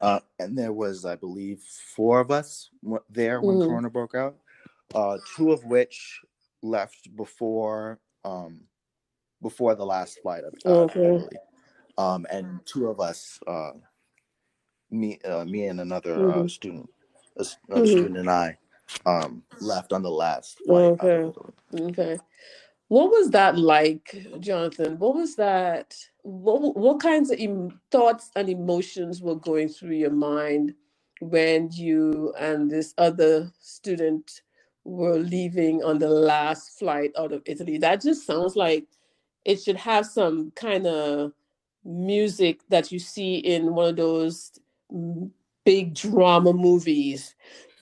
Uh, 0.00 0.20
and 0.38 0.56
there 0.58 0.72
was, 0.72 1.04
I 1.04 1.16
believe, 1.16 1.60
four 1.62 2.20
of 2.20 2.30
us 2.30 2.70
there 3.10 3.42
when 3.42 3.58
Mhm. 3.58 3.66
Corona 3.66 3.90
broke 3.90 4.14
out. 4.14 4.36
Uh, 4.94 5.18
two 5.36 5.52
of 5.52 5.64
which 5.64 6.20
left 6.62 7.14
before 7.16 8.00
um, 8.24 8.62
before 9.42 9.74
the 9.74 9.86
last 9.86 10.20
flight 10.22 10.44
of 10.44 10.54
uh, 10.66 10.84
Okay. 10.84 11.28
Um, 11.98 12.26
and 12.30 12.60
two 12.66 12.88
of 12.88 13.00
us, 13.00 13.40
uh, 13.46 13.72
me, 14.90 15.18
uh, 15.24 15.44
me 15.44 15.66
and 15.66 15.80
another 15.80 16.28
uh, 16.30 16.46
Mhm. 16.46 16.50
student, 16.50 16.90
a 17.38 17.44
another 17.68 17.86
Mhm. 17.86 17.88
student 17.88 18.18
and 18.18 18.30
I, 18.30 18.58
um, 19.06 19.42
left 19.60 19.92
on 19.92 20.02
the 20.02 20.10
last 20.10 20.58
flight. 20.66 20.94
of 21.00 21.00
Okay. 21.02 21.32
Okay. 21.74 22.20
What 22.88 23.10
was 23.10 23.32
that 23.32 23.58
like, 23.58 24.16
Jonathon? 24.40 25.00
What 25.00 25.16
was 25.16 25.36
that? 25.36 25.96
What 26.22 26.76
what 26.76 27.00
kinds 27.00 27.32
of 27.32 27.40
em- 27.40 27.80
thoughts 27.90 28.30
and 28.36 28.48
emotions 28.48 29.22
were 29.22 29.36
going 29.36 29.70
through 29.70 29.96
your 29.96 30.12
mind 30.12 30.74
when 31.20 31.70
you 31.72 32.32
and 32.38 32.70
this 32.70 32.94
other 32.98 33.52
student 33.60 34.42
were 34.84 35.18
leaving 35.18 35.84
on 35.84 35.98
the 35.98 36.10
last 36.10 36.78
flight 36.78 37.12
out 37.18 37.32
of 37.32 37.42
Italy? 37.46 37.78
That 37.80 38.02
just 38.02 38.26
sounds 38.26 38.56
like 38.56 38.86
it 39.44 39.60
should 39.62 39.78
have 39.78 40.06
some 40.06 40.52
kind 40.52 40.86
of 40.86 41.32
music 41.84 42.60
that 42.70 42.92
you 42.92 43.00
see 43.00 43.36
in 43.38 43.74
one 43.74 43.90
of 43.90 43.96
those 43.96 44.52
mm, 44.92 45.30
big 45.64 45.94
drama 45.96 46.54
movies 46.54 47.34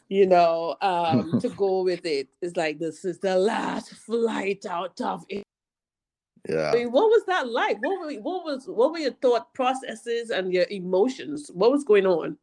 you 0.09 0.27
know, 0.27 0.77
um, 0.81 1.39
to 1.41 1.49
go 1.51 1.83
with 1.83 2.05
it. 2.07 2.29
It's 2.43 2.57
like 2.57 2.79
this 2.79 3.05
is 3.05 3.19
the 3.19 3.37
last 3.37 3.95
flight 3.95 4.65
out 4.67 5.01
of 5.01 5.25
it. 5.29 5.43
Yeah. 6.49 6.71
I 6.71 6.77
mean, 6.77 6.93
what 6.93 7.09
was 7.09 7.25
that 7.27 7.49
like? 7.49 7.83
What 7.83 7.99
were 7.99 8.13
what 8.21 8.45
was 8.45 8.69
what 8.69 8.93
were 8.93 8.99
your 8.99 9.15
thought 9.15 9.53
processes 9.55 10.31
and 10.31 10.53
your 10.53 10.67
emotions? 10.71 11.51
What 11.53 11.73
was 11.73 11.83
going 11.83 12.07
on? 12.07 12.39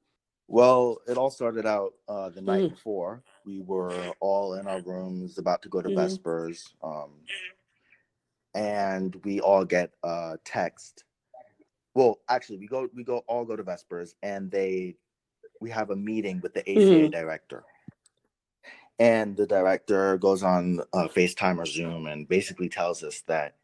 Well, 0.50 0.98
it 1.08 1.18
all 1.18 1.32
started 1.32 1.66
out 1.66 1.94
uh, 2.10 2.30
the 2.30 2.42
night 2.42 2.64
Mhm. 2.64 2.70
before. 2.72 3.24
We 3.46 3.62
were 3.62 4.14
all 4.20 4.56
in 4.56 4.68
our 4.68 4.82
rooms 4.82 5.38
about 5.38 5.62
to 5.62 5.70
go 5.70 5.82
to 5.82 5.90
Mhm. 5.90 5.96
Vespers. 5.96 6.74
Um, 6.84 7.12
and 8.54 9.16
we 9.24 9.40
all 9.40 9.66
get 9.66 9.94
a 10.04 10.38
text. 10.44 11.06
Well, 11.96 12.20
actually, 12.28 12.58
we 12.58 12.68
go 12.68 12.90
we 12.94 13.04
go 13.04 13.20
all 13.28 13.46
go 13.46 13.56
to 13.56 13.64
Vespers, 13.64 14.16
and 14.22 14.52
they 14.52 14.96
we 15.64 15.72
have 15.72 15.92
a 15.92 15.98
meeting 15.98 16.42
with 16.42 16.54
the 16.54 16.62
ACA 16.70 17.10
Mhm. 17.10 17.12
director. 17.12 17.66
And 19.00 19.38
the 19.38 19.48
director 19.48 20.18
goes 20.20 20.44
on 20.44 20.82
uh, 20.94 21.08
FaceTime 21.10 21.60
or 21.60 21.66
Zoom 21.66 22.08
and 22.08 22.28
basically 22.30 22.70
tells 22.70 23.04
us 23.04 23.22
that 23.28 23.56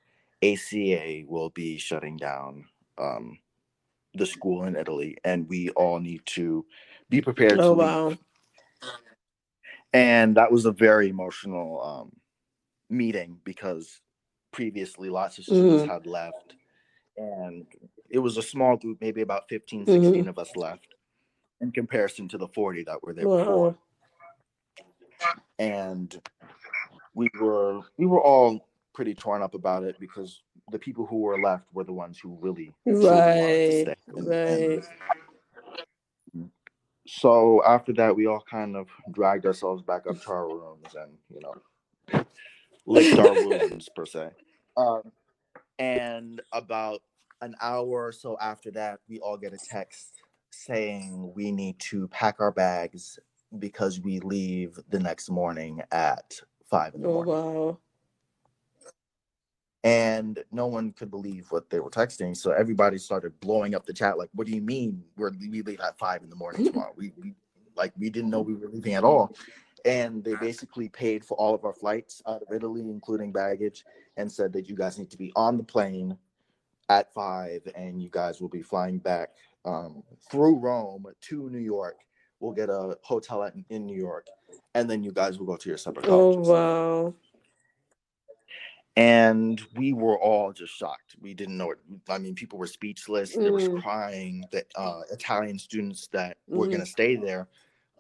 ACA 0.44 1.26
will 1.28 1.52
be 1.52 1.78
shutting 1.78 2.18
down 2.18 2.66
um, 2.98 3.40
the 4.16 4.26
school 4.26 4.66
in 4.66 4.76
Italy, 4.78 5.18
and 5.26 5.50
we 5.50 5.70
all 5.72 6.00
need 6.00 6.26
to 6.28 6.66
be 7.10 7.22
prepared 7.22 7.62
Oh 7.62 7.70
to 7.70 7.74
leave. 7.74 8.02
wow. 8.10 8.18
And 9.94 10.38
that 10.38 10.52
was 10.52 10.66
a 10.66 10.72
very 10.74 11.10
emotional 11.10 11.82
um, 11.82 12.12
meeting 12.90 13.40
because 13.46 14.02
previously 14.52 15.10
lots 15.10 15.38
of 15.40 15.46
students 15.46 15.84
Mhm. 15.84 15.88
had 15.88 16.06
left, 16.08 16.56
and 17.18 17.68
it 18.10 18.20
was 18.20 18.38
a 18.38 18.44
small 18.44 18.78
group, 18.78 19.00
maybe 19.02 19.22
about 19.22 19.50
15, 19.50 19.88
Mhm. 19.88 19.88
16 19.88 20.28
of 20.30 20.40
us 20.40 20.56
left 20.56 20.88
in 21.62 21.72
comparison 21.72 22.28
to 22.30 22.38
the 22.38 22.48
40 22.48 22.84
that 22.84 23.04
were 23.04 23.14
there 23.14 23.26
Wow. 23.28 23.38
before. 23.38 23.76
And 25.58 26.22
we 27.14 27.30
were 27.40 27.82
we 27.98 28.06
were 28.06 28.22
all 28.22 28.68
pretty 28.94 29.14
torn 29.14 29.42
up 29.42 29.54
about 29.54 29.84
it 29.84 30.00
because 30.00 30.42
the 30.72 30.80
people 30.80 31.06
who 31.06 31.18
were 31.18 31.40
left 31.40 31.66
were 31.74 31.84
the 31.84 31.94
ones 31.94 32.20
who 32.20 32.38
really 32.40 32.72
truly 32.86 33.10
wanted 33.10 33.66
to 33.66 33.72
Right, 33.72 33.82
stay. 33.82 33.96
And, 34.16 34.28
right. 34.28 34.84
so 37.08 37.64
after 37.66 37.92
that, 37.94 38.16
we 38.16 38.28
all 38.28 38.44
kind 38.50 38.76
of 38.76 38.88
dragged 39.12 39.46
ourselves 39.46 39.82
back 39.82 40.06
up 40.08 40.22
to 40.22 40.32
our 40.32 40.48
rooms 40.48 40.96
and 40.96 41.12
you 41.34 41.42
know 41.42 42.24
licked 42.86 43.20
our 43.20 43.34
wounds 43.46 43.90
per 43.96 44.06
se. 44.06 44.30
Um, 44.78 45.12
and 45.78 46.42
about 46.54 47.02
an 47.42 47.56
hour 47.62 48.06
or 48.08 48.12
so 48.12 48.38
after 48.40 48.72
that, 48.72 49.00
we 49.10 49.20
all 49.20 49.38
get 49.38 49.54
a 49.54 49.58
text 49.70 50.19
saying 50.52 51.32
we 51.36 51.52
need 51.52 51.80
to 51.80 52.08
pack 52.10 52.40
our 52.40 52.52
bags 52.52 53.20
because 53.60 54.00
we 54.00 54.20
leave 54.20 54.80
the 54.90 55.00
next 55.00 55.30
morning 55.30 55.82
at 55.92 56.40
five 56.70 56.94
in 56.96 57.02
the 57.02 57.08
Oh 57.08 57.14
morning. 57.14 57.34
wow. 57.34 57.78
And 59.84 60.44
no 60.52 60.68
one 60.68 60.92
could 60.92 61.10
believe 61.10 61.48
what 61.52 61.70
they 61.70 61.80
were 61.80 61.90
texting. 61.90 62.36
So 62.36 62.52
everybody 62.52 62.98
started 62.98 63.40
blowing 63.40 63.76
up 63.76 63.86
the 63.86 63.94
chat, 63.94 64.18
like, 64.18 64.30
what 64.34 64.46
do 64.46 64.54
you 64.54 64.62
mean 64.62 65.04
we're 65.18 65.32
we 65.40 65.62
leave 65.62 65.80
at 65.80 65.98
five 65.98 66.22
in 66.22 66.30
the 66.30 66.36
morning 66.36 66.66
tomorrow? 66.72 66.94
we, 66.98 67.14
we 67.18 67.34
like 67.76 67.94
we 67.98 68.10
didn't 68.10 68.30
know 68.30 68.42
we 68.42 68.56
were 68.56 68.68
leaving 68.68 68.94
at 68.96 69.04
all. 69.04 69.34
And 69.86 70.24
they 70.24 70.36
basically 70.36 70.90
paid 70.90 71.24
for 71.24 71.36
all 71.36 71.56
of 71.56 71.64
our 71.64 71.74
flights 71.74 72.22
out 72.28 72.42
of 72.42 72.54
Italy, 72.54 72.82
including 72.82 73.32
baggage, 73.32 73.86
and 74.18 74.30
said 74.30 74.52
that 74.54 74.68
you 74.68 74.76
guys 74.76 75.00
need 75.00 75.10
to 75.12 75.18
be 75.18 75.32
on 75.38 75.58
the 75.58 75.64
plane 75.64 76.18
at 76.90 77.14
five 77.14 77.62
and 77.76 78.02
you 78.02 78.10
guys 78.10 78.42
will 78.42 78.50
be 78.50 78.62
flying 78.62 78.98
back 78.98 79.30
um, 79.66 80.04
through 80.30 80.58
Rome 80.58 81.06
to 81.22 81.50
New 81.50 81.60
York. 81.60 81.98
We'll 82.40 82.54
get 82.54 82.70
a 82.70 82.98
hotel 83.04 83.44
at, 83.44 83.54
in 83.70 83.86
New 83.86 83.98
York, 83.98 84.28
and 84.76 84.90
then 84.90 85.04
you 85.04 85.12
guys 85.12 85.38
will 85.40 85.46
go 85.46 85.58
to 85.58 85.70
your 85.70 85.78
separate 85.78 86.06
Oh 86.08 86.34
colleges. 86.34 86.48
wow. 86.48 87.14
And 88.96 89.62
we 89.76 89.94
were 89.94 90.20
all 90.20 90.52
just 90.52 90.74
shocked. 90.74 91.16
We 91.22 91.34
didn't 91.34 91.58
know 91.58 91.72
it. 91.72 91.78
I 92.10 92.18
mean, 92.18 92.36
people 92.36 92.60
were 92.60 92.68
speechless. 92.68 93.38
There 93.38 93.54
was 93.54 93.68
Mm. 93.70 93.82
crying. 93.82 94.46
That 94.52 94.68
uh, 94.76 95.02
Italian 95.12 95.58
students 95.58 96.08
that 96.08 96.38
were 96.50 96.68
Mhm. 96.68 96.72
going 96.72 96.82
to 96.82 96.92
stay 96.92 97.16
there 97.16 97.48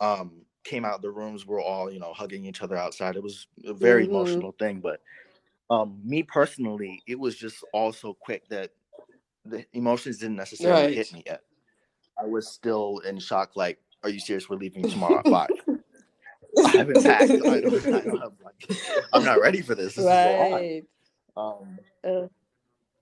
um, 0.01 0.45
came 0.63 0.85
out 0.85 1.01
the 1.01 1.11
rooms. 1.11 1.45
We're 1.45 1.61
all, 1.61 1.91
you 1.91 1.99
know, 1.99 2.13
hugging 2.13 2.45
each 2.45 2.61
other 2.61 2.75
outside. 2.77 3.15
It 3.15 3.23
was 3.23 3.47
a 3.65 3.73
very 3.73 4.05
Mhm. 4.05 4.09
emotional 4.09 4.51
thing. 4.53 4.81
But 4.81 5.01
um, 5.69 6.01
me 6.03 6.23
personally, 6.23 7.01
it 7.07 7.19
was 7.19 7.37
just 7.37 7.63
all 7.73 7.93
so 7.93 8.13
quick 8.13 8.47
that 8.49 8.71
the 9.45 9.65
emotions 9.73 10.17
didn't 10.17 10.35
necessarily 10.37 10.83
Right. 10.87 10.95
hit 10.95 11.13
me 11.13 11.23
yet. 11.25 11.43
I 12.21 12.25
was 12.25 12.47
still 12.47 12.99
in 12.99 13.19
shock. 13.19 13.55
Like, 13.55 13.79
are 14.03 14.09
you 14.09 14.19
serious? 14.19 14.49
We're 14.49 14.57
leaving 14.57 14.88
tomorrow 14.89 15.19
at 15.19 15.27
five. 15.27 15.49
I 16.65 16.69
haven't 16.69 17.03
packed. 17.03 17.31
I 17.31 17.61
don't, 17.61 17.85
I 17.93 18.01
don't 18.01 18.21
have 18.21 18.33
like. 18.43 18.77
I'm 19.13 19.23
not 19.25 19.41
ready 19.41 19.61
for 19.61 19.75
this. 19.75 19.95
This 19.95 20.05
is 20.05 20.11
a 20.11 20.29
lot. 20.29 20.51
Right. 20.51 20.83
Um, 21.38 21.79
Uh, 22.03 22.27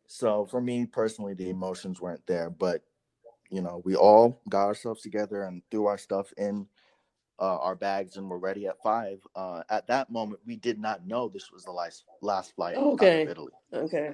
so 0.07 0.45
for 0.45 0.61
me 0.61 0.85
personally, 0.85 1.33
the 1.33 1.49
emotions 1.49 1.99
weren't 2.01 2.25
there, 2.27 2.49
but 2.49 2.81
you 3.49 3.61
know, 3.61 3.81
we 3.85 3.95
all 3.95 4.41
got 4.49 4.65
ourselves 4.65 5.01
together 5.01 5.43
and 5.43 5.61
threw 5.71 5.85
our 5.87 5.97
stuff 5.97 6.33
in 6.37 6.67
uh, 7.39 7.57
our 7.59 7.75
bags 7.75 8.17
and 8.17 8.29
were 8.29 8.39
ready 8.39 8.67
at 8.67 8.81
five. 8.83 9.19
Uh, 9.35 9.63
at 9.69 9.87
that 9.87 10.09
moment, 10.11 10.41
we 10.45 10.55
did 10.57 10.79
not 10.79 11.05
know 11.07 11.29
this 11.29 11.51
was 11.51 11.63
the 11.63 11.71
last 11.71 12.03
last 12.21 12.55
flight 12.55 12.75
out 12.77 12.83
Okay. 12.93 13.23
of 13.23 13.29
Italy. 13.29 13.51
okay. 13.73 14.11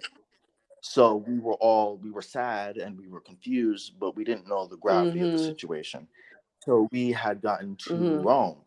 So 0.84 1.16
we 1.16 1.40
were 1.40 1.54
all 1.56 1.98
we 1.98 2.12
were 2.12 2.22
sad 2.22 2.76
and 2.78 2.98
we 3.00 3.08
were 3.08 3.22
confused, 3.22 3.98
but 4.00 4.16
we 4.18 4.26
didn't 4.26 4.48
know 4.50 4.68
the 4.68 4.76
gravity 4.78 5.22
of 5.22 5.32
the 5.32 5.38
Mhm. 5.38 5.40
situation. 5.40 6.10
So 6.66 6.90
we 6.92 7.12
had 7.14 7.42
gotten 7.42 7.78
to 7.90 7.96
Mhm. 7.96 8.22
Rome. 8.22 8.66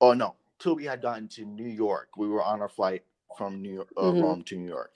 Oh 0.00 0.12
no, 0.12 0.36
till 0.58 0.76
we 0.76 0.84
had 0.84 1.00
gotten 1.00 1.28
to 1.28 1.44
New 1.44 1.68
York. 1.68 2.10
We 2.16 2.28
were 2.28 2.42
on 2.42 2.60
our 2.60 2.68
flight 2.68 3.04
from 3.36 3.62
New 3.62 3.72
York, 3.72 3.88
uh, 3.96 4.14
Mhm. 4.14 4.18
Rome 4.18 4.42
to 4.44 4.56
New 4.56 4.68
York, 4.68 4.94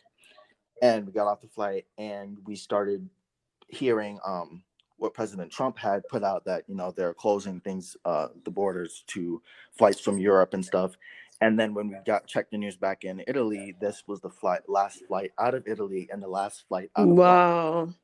and 0.82 1.06
we 1.06 1.12
got 1.12 1.28
off 1.28 1.40
the 1.42 1.48
flight 1.48 1.86
and 1.98 2.38
we 2.46 2.56
started 2.56 3.08
hearing 3.68 4.20
um 4.24 4.64
what 4.98 5.14
President 5.14 5.52
Trump 5.52 5.78
had 5.78 6.08
put 6.08 6.24
out 6.24 6.44
that 6.46 6.64
you 6.68 6.74
know 6.76 6.92
they're 6.92 7.14
closing 7.14 7.60
things 7.60 7.96
uh 8.04 8.28
the 8.44 8.50
borders 8.50 9.04
to 9.08 9.42
flights 9.72 10.00
from 10.00 10.18
Europe 10.18 10.54
and 10.54 10.64
stuff. 10.64 10.96
And 11.40 11.58
then 11.58 11.72
when 11.72 11.88
we 11.88 11.96
got 12.04 12.26
checked 12.26 12.50
the 12.50 12.58
news 12.58 12.76
back 12.76 13.04
in 13.04 13.22
Italy, 13.26 13.74
this 13.80 14.04
was 14.06 14.20
the 14.20 14.28
flight 14.28 14.60
last 14.68 15.06
flight 15.06 15.32
out 15.38 15.54
of 15.54 15.66
Italy 15.66 16.08
and 16.12 16.22
the 16.22 16.28
last 16.28 16.64
flight 16.68 16.90
out 16.96 17.08
of. 17.08 17.16
Wow. 17.16 17.94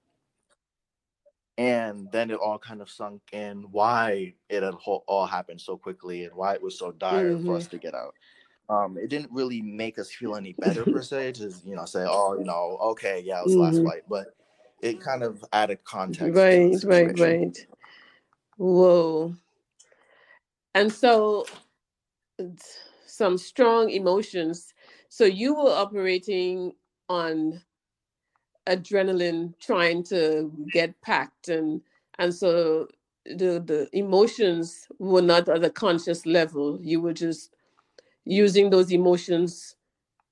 And 1.58 2.08
then 2.12 2.30
it 2.30 2.38
all 2.38 2.58
kind 2.58 2.80
of 2.80 2.90
sunk 2.90 3.22
in 3.32 3.62
why 3.70 4.34
it 4.48 4.62
had 4.62 4.74
all 4.84 5.26
happened 5.26 5.60
so 5.60 5.76
quickly 5.76 6.24
and 6.24 6.34
why 6.34 6.54
it 6.54 6.62
was 6.62 6.78
so 6.78 6.92
dire 6.92 7.38
for 7.38 7.56
us 7.56 7.66
to 7.68 7.78
get 7.78 7.94
out. 7.94 8.14
Um, 8.68 8.98
it 8.98 9.08
didn't 9.08 9.30
really 9.32 9.62
make 9.62 9.98
us 9.98 10.10
feel 10.10 10.34
any 10.34 10.54
better 10.58 10.84
per 10.84 11.02
se 11.02 11.32
to 11.32 11.54
you 11.64 11.76
know 11.76 11.84
say, 11.84 12.04
oh, 12.06 12.36
you 12.38 12.44
know, 12.44 12.78
okay, 12.82 13.22
yeah, 13.24 13.40
it 13.40 13.44
was 13.44 13.54
the 13.54 13.60
last 13.60 13.80
flight, 13.80 14.02
but 14.08 14.34
it 14.82 15.00
kind 15.00 15.22
of 15.22 15.44
added 15.52 15.78
context. 15.84 16.36
Right, 16.36 16.74
right, 16.84 17.18
right. 17.18 17.66
Whoa. 18.56 19.34
And 20.74 20.92
so 20.92 21.46
some 23.16 23.38
strong 23.38 23.90
emotions. 23.90 24.74
So 25.08 25.24
you 25.24 25.54
were 25.54 25.70
operating 25.72 26.72
on 27.08 27.62
adrenaline 28.68 29.58
trying 29.60 30.02
to 30.04 30.52
get 30.72 31.00
packed 31.02 31.48
and 31.48 31.80
and 32.18 32.34
so 32.34 32.88
the 33.26 33.62
the 33.64 33.88
emotions 33.92 34.88
were 34.98 35.22
not 35.22 35.48
at 35.48 35.64
a 35.64 35.70
conscious 35.70 36.26
level. 36.26 36.78
You 36.82 37.00
were 37.00 37.12
just 37.12 37.54
using 38.24 38.70
those 38.70 38.92
emotions 38.92 39.76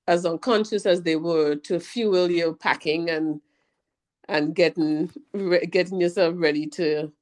as 0.09 0.27
unconscious 0.27 0.87
as 0.87 1.03
they 1.03 1.16
were 1.16 1.57
to 1.57 1.81
fuel 1.81 2.31
your 2.31 2.55
packing 2.55 3.11
and 3.11 3.40
and 4.29 4.55
getting 4.55 5.11
re- 5.33 5.66
getting 5.66 6.01
yourself 6.01 6.35
ready 6.38 6.66
to 6.68 7.12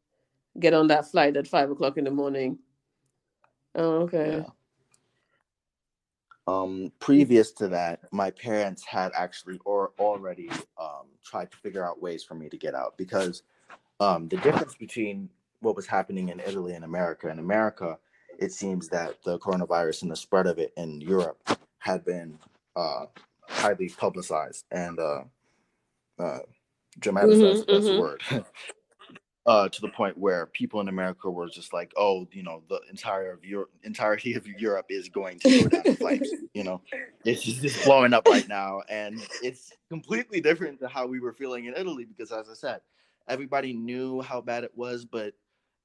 get 0.61 0.75
on 0.75 0.89
that 0.89 1.11
flight 1.11 1.37
at 1.37 1.49
five 1.49 1.71
o'clock 1.71 1.97
in 1.99 2.05
the 2.05 2.11
morning. 2.11 2.59
Oh, 3.75 4.03
okay. 4.03 4.39
Yeah. 4.39 4.62
Um, 6.49 6.93
previous 6.99 7.53
to 7.53 7.69
that, 7.69 8.01
my 8.13 8.31
parents 8.31 8.85
had 8.85 9.13
actually 9.17 9.61
or 9.65 9.93
already 9.99 10.51
um, 10.81 11.07
tried 11.25 11.51
to 11.53 11.57
figure 11.59 11.87
out 11.87 12.03
ways 12.03 12.25
for 12.25 12.35
me 12.35 12.49
to 12.49 12.57
get 12.57 12.75
out 12.75 12.97
because 12.97 13.43
um, 14.01 14.29
the 14.29 14.37
difference 14.39 14.75
between 14.75 15.29
what 15.61 15.77
was 15.77 15.87
happening 15.87 16.29
in 16.29 16.41
Italy 16.41 16.75
and 16.75 16.85
America. 16.85 17.29
In 17.29 17.39
America, 17.39 17.97
it 18.39 18.53
seems 18.53 18.89
that 18.89 19.23
the 19.23 19.39
coronavirus 19.39 20.03
and 20.03 20.11
the 20.11 20.17
spread 20.17 20.47
of 20.47 20.59
it 20.59 20.73
in 20.77 21.01
Europe 21.01 21.39
had 21.79 22.05
been 22.05 22.39
uh, 22.77 23.07
highly 23.49 23.89
publicized 23.89 24.65
and 24.71 24.99
uh, 24.99 25.23
uh, 26.19 26.41
dramatized. 26.99 27.41
Mhm, 27.41 27.67
that's 27.67 27.87
the 27.87 27.93
mhm. 27.93 27.99
word. 27.99 28.23
uh, 29.47 29.69
to 29.69 29.81
the 29.81 29.89
point 29.89 30.17
where 30.17 30.47
people 30.47 30.81
in 30.81 30.89
America 30.89 31.31
were 31.31 31.49
just 31.49 31.73
like, 31.73 31.93
"Oh, 31.97 32.27
you 32.33 32.43
know, 32.43 32.63
the 32.69 32.81
entire 32.91 33.33
of 33.33 33.45
Europe, 33.45 33.71
entirety 33.83 34.35
of 34.35 34.47
Europe 34.47 34.87
is 34.89 35.09
going 35.09 35.39
to 35.41 35.51
go 35.51 35.69
down 35.69 35.87
in 35.89 35.97
flames." 35.97 36.33
You 36.55 36.65
know, 36.65 36.83
it's 37.25 37.43
just, 37.43 37.63
just 37.63 37.85
blowing 37.85 38.13
up 38.13 38.27
right 38.29 38.47
now, 38.47 38.83
and 38.89 39.19
it's 39.43 39.73
completely 39.89 40.41
different 40.41 40.81
to 40.81 40.89
how 40.89 41.07
we 41.07 41.21
were 41.21 41.33
feeling 41.33 41.65
in 41.67 41.75
Italy 41.77 42.05
because, 42.05 42.31
as 42.31 42.49
I 42.49 42.55
said, 42.55 42.81
everybody 43.29 43.73
knew 43.73 44.21
how 44.21 44.41
bad 44.41 44.65
it 44.65 44.77
was, 44.77 45.05
but 45.05 45.35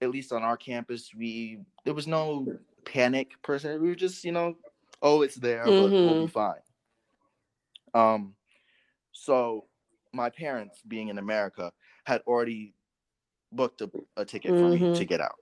at 0.01 0.11
least 0.11 0.31
on 0.31 0.43
our 0.43 0.57
campus, 0.57 1.13
we 1.15 1.59
there 1.85 1.93
was 1.95 2.07
no 2.07 2.51
panic 2.85 3.41
per 3.41 3.57
se. 3.57 3.77
We 3.77 3.89
were 3.89 3.95
just, 3.95 4.23
you 4.23 4.31
know, 4.31 4.55
oh, 5.01 5.21
it's 5.23 5.35
there, 5.35 5.71
but 5.71 5.95
we'll 6.03 6.15
be 6.15 6.27
Mhm. 6.27 6.31
fine. 6.31 6.61
Um, 7.93 8.35
so 9.11 9.67
my 10.13 10.29
parents, 10.29 10.81
being 10.87 11.09
in 11.09 11.17
America, 11.17 11.73
had 12.05 12.21
already 12.27 12.75
booked 13.51 13.81
a, 13.81 13.91
a 14.17 14.25
ticket 14.25 14.57
for 14.57 14.69
me 14.69 14.87
to 14.93 15.05
Mhm. 15.05 15.05
get 15.05 15.21
out. 15.21 15.39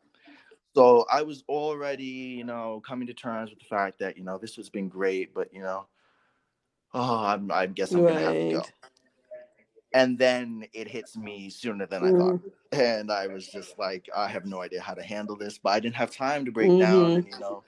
So 0.76 1.06
I 1.12 1.22
was 1.24 1.44
already, 1.50 2.04
you 2.06 2.44
know, 2.44 2.82
coming 2.86 3.08
to 3.08 3.13
terms 3.13 3.50
with 3.50 3.60
the 3.60 3.65
fact 3.65 4.00
that, 4.00 4.18
you 4.18 4.24
know, 4.24 4.38
this 4.38 4.56
has 4.58 4.70
been 4.70 4.89
great, 4.89 5.34
but 5.34 5.54
you 5.54 5.62
know, 5.62 5.88
oh, 6.94 7.26
I'm, 7.26 7.52
I 7.52 7.68
guess 7.68 7.96
I'm 7.96 8.06
gonna 8.06 8.22
have 8.22 8.39
to 8.39 8.46
go. 8.46 8.63
And 9.94 10.18
then 10.20 10.65
it 10.74 10.89
hits 10.89 11.15
me 11.18 11.50
sooner 11.50 11.86
than 11.88 12.04
I 12.04 12.12
Mm. 12.12 12.12
thought, 12.12 12.41
and 12.74 13.12
I 13.12 13.28
was 13.28 13.48
just 13.48 13.80
like, 13.80 14.10
I 14.15 14.28
have 14.28 14.46
no 14.46 14.62
idea 14.62 14.82
how 14.82 14.94
to 14.94 15.04
handle 15.04 15.38
this, 15.38 15.58
but 15.58 15.72
I 15.72 15.80
didn't 15.80 15.96
have 15.96 16.12
time 16.12 16.46
to 16.46 16.52
break 16.52 16.78
down 16.78 17.15
Mhm. 17.15 17.18
and 17.18 17.28
you 17.28 17.39
know, 17.39 17.63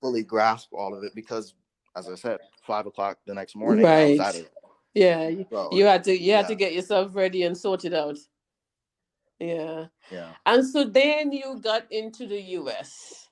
fully 0.00 0.22
grasp 0.24 0.72
all 0.72 0.94
of 0.96 1.04
it 1.04 1.14
because, 1.14 1.54
as 1.96 2.08
I 2.08 2.16
said, 2.16 2.40
five 2.66 2.86
o'clock 2.86 3.18
the 3.26 3.34
next 3.34 3.56
morning, 3.56 3.92
I 3.94 4.02
Right. 4.02 4.18
it. 4.36 4.52
Yeah. 4.94 5.30
So 5.50 5.70
you 5.70 5.86
had 5.86 6.04
to 6.04 6.16
you 6.16 6.32
had 6.32 6.46
to 6.48 6.54
get 6.54 6.74
yourself 6.74 7.14
ready 7.14 7.42
and 7.44 7.56
sort 7.56 7.84
it 7.84 7.94
out. 7.94 8.18
Yeah. 9.40 9.86
yeah. 10.10 10.30
And 10.46 10.66
so 10.66 10.84
then 10.84 11.32
you 11.32 11.58
got 11.60 11.90
into 11.90 12.26
the 12.26 12.40
US. 12.58 13.28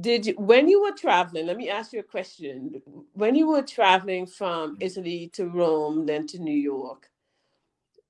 Did 0.00 0.26
you 0.26 0.34
when 0.34 0.68
you 0.68 0.82
were 0.82 0.92
traveling, 0.92 1.46
let 1.46 1.56
me 1.56 1.70
ask 1.70 1.92
you 1.92 2.00
a 2.00 2.02
question. 2.02 2.82
When 3.12 3.36
you 3.36 3.48
were 3.48 3.62
traveling 3.62 4.26
from 4.26 4.76
mm. 4.76 4.82
Italy 4.82 5.30
to 5.34 5.46
Rome, 5.46 6.06
then 6.06 6.26
to 6.28 6.38
New 6.38 6.56
York, 6.56 7.10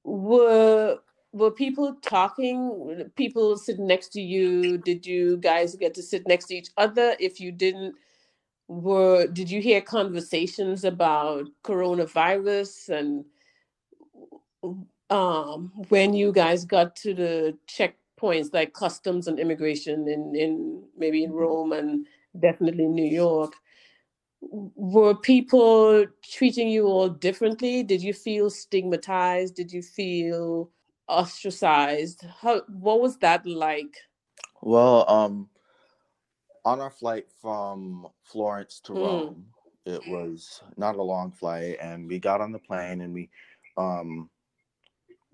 were 0.05 0.99
were 1.33 1.51
people 1.51 1.97
talking 2.03 3.11
people 3.17 3.57
sitting 3.57 3.87
next 3.87 4.09
to 4.11 4.21
you 4.21 4.79
did 4.79 5.05
you 5.05 5.37
guys 5.39 5.75
get 5.75 5.93
to 5.95 6.03
sit 6.03 6.27
next 6.29 6.47
to 6.47 6.55
each 6.55 6.69
other 6.77 7.17
if 7.19 7.41
you 7.41 7.51
didn't 7.51 7.95
were 8.69 9.27
did 9.27 9.51
you 9.51 9.61
hear 9.61 9.81
conversations 9.81 10.85
about 10.85 11.47
coronavirus 11.65 12.89
and 12.91 13.25
um, 15.11 15.73
when 15.89 16.15
you 16.15 16.33
guys 16.33 16.65
got 16.65 16.97
to 16.97 17.15
the 17.15 17.59
checkpoints 17.69 18.53
like 18.53 18.73
customs 18.73 19.29
and 19.29 19.39
immigration 19.39 20.09
in, 20.09 20.35
in 20.35 20.83
maybe 20.97 21.25
in 21.25 21.33
Mhm. 21.33 21.37
Rome 21.39 21.73
and 21.73 22.07
definitely 22.39 22.87
New 22.87 23.05
York, 23.11 23.55
were 24.41 25.15
people 25.15 26.07
treating 26.23 26.69
you 26.69 26.87
all 26.87 27.09
differently? 27.09 27.83
Did 27.83 28.03
you 28.03 28.13
feel 28.13 28.51
stigmatized? 28.51 29.55
Did 29.55 29.73
you 29.73 29.83
feel 29.83 30.71
ostracized? 31.09 32.25
How 32.41 32.63
what 32.69 33.01
was 33.01 33.19
that 33.19 33.47
like? 33.47 33.97
Well, 34.63 35.09
um, 35.11 35.51
on 36.65 36.81
our 36.81 36.91
flight 36.91 37.27
from 37.41 38.09
Florence 38.23 38.81
to 38.81 38.95
Mm. 38.95 39.01
Rome, 39.03 39.47
it 39.87 40.07
was 40.07 40.63
not 40.77 40.97
a 40.97 41.03
long 41.03 41.33
flight, 41.33 41.79
and 41.81 42.09
we 42.09 42.19
got 42.19 42.41
on 42.41 42.53
the 42.53 42.59
plane 42.59 43.01
and 43.03 43.15
we, 43.15 43.31
um, 43.77 44.31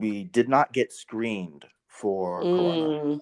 we 0.00 0.24
did 0.24 0.48
not 0.48 0.72
get 0.72 0.92
screened 0.92 1.64
for 1.86 2.40
corona, 2.42 2.80
Mm, 3.04 3.20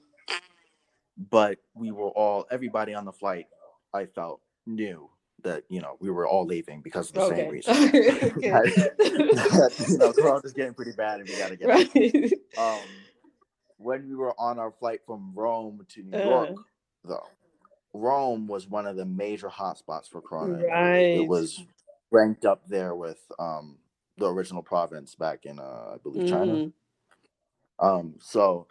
but 1.30 1.58
we 1.74 1.90
were 1.90 2.10
all 2.10 2.46
everybody 2.50 2.94
on 2.94 3.04
the 3.04 3.12
flight. 3.12 3.46
I 3.92 4.06
felt 4.06 4.40
knew 4.66 5.08
that 5.42 5.64
you 5.68 5.80
know 5.80 5.96
we 6.00 6.10
were 6.10 6.26
all 6.26 6.44
leaving 6.46 6.80
because 6.82 7.08
of 7.10 7.14
the 7.14 7.28
same 7.30 7.50
reason. 7.50 7.74
okay. 7.88 8.38
that, 8.40 9.86
you 9.88 9.98
know, 9.98 10.12
corona's 10.12 10.52
getting 10.52 10.74
pretty 10.74 10.92
bad, 10.92 11.20
and 11.20 11.28
we 11.28 11.36
got 11.36 11.48
to 11.48 11.56
get 11.60 11.70
out. 11.70 11.94
right. 11.94 12.32
um, 12.58 12.88
when 13.78 14.08
we 14.08 14.14
were 14.14 14.34
on 14.40 14.58
our 14.58 14.70
flight 14.72 15.00
from 15.06 15.32
Rome 15.34 15.84
to 15.90 16.02
New 16.02 16.18
Uh. 16.18 16.24
York, 16.24 16.56
though, 17.04 17.26
Rome 17.94 18.46
was 18.46 18.66
one 18.68 18.86
of 18.86 18.96
the 18.96 19.04
major 19.04 19.48
hotspots 19.48 20.08
for 20.08 20.20
Corona. 20.20 20.58
It, 20.58 20.66
Right. 20.68 20.98
it 21.20 21.28
was 21.28 21.64
ranked 22.10 22.44
up 22.44 22.66
there 22.68 22.94
with 22.94 23.18
um, 23.38 23.76
the 24.18 24.26
original 24.32 24.62
province 24.62 25.14
back 25.14 25.46
in, 25.46 25.58
uh, 25.58 25.92
I 25.94 25.98
believe, 26.02 26.24
China. 26.24 26.54
Mhm. 26.54 26.72
Um, 27.78 28.16
so 28.20 28.68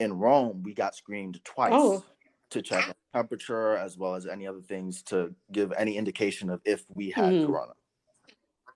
in 0.00 0.18
Rome, 0.18 0.62
we 0.62 0.74
got 0.74 0.94
screened 0.94 1.44
twice 1.44 1.74
Oh. 1.74 2.04
to 2.50 2.62
check 2.62 2.86
our 2.88 2.94
temperature 3.14 3.76
as 3.76 3.98
well 3.98 4.14
as 4.14 4.26
any 4.26 4.46
other 4.46 4.62
things 4.62 5.02
to 5.04 5.34
give 5.52 5.72
any 5.72 5.96
indication 5.96 6.50
of 6.50 6.62
if 6.64 6.84
we 6.94 7.10
had 7.10 7.32
Mhm. 7.32 7.46
Corona. 7.46 7.74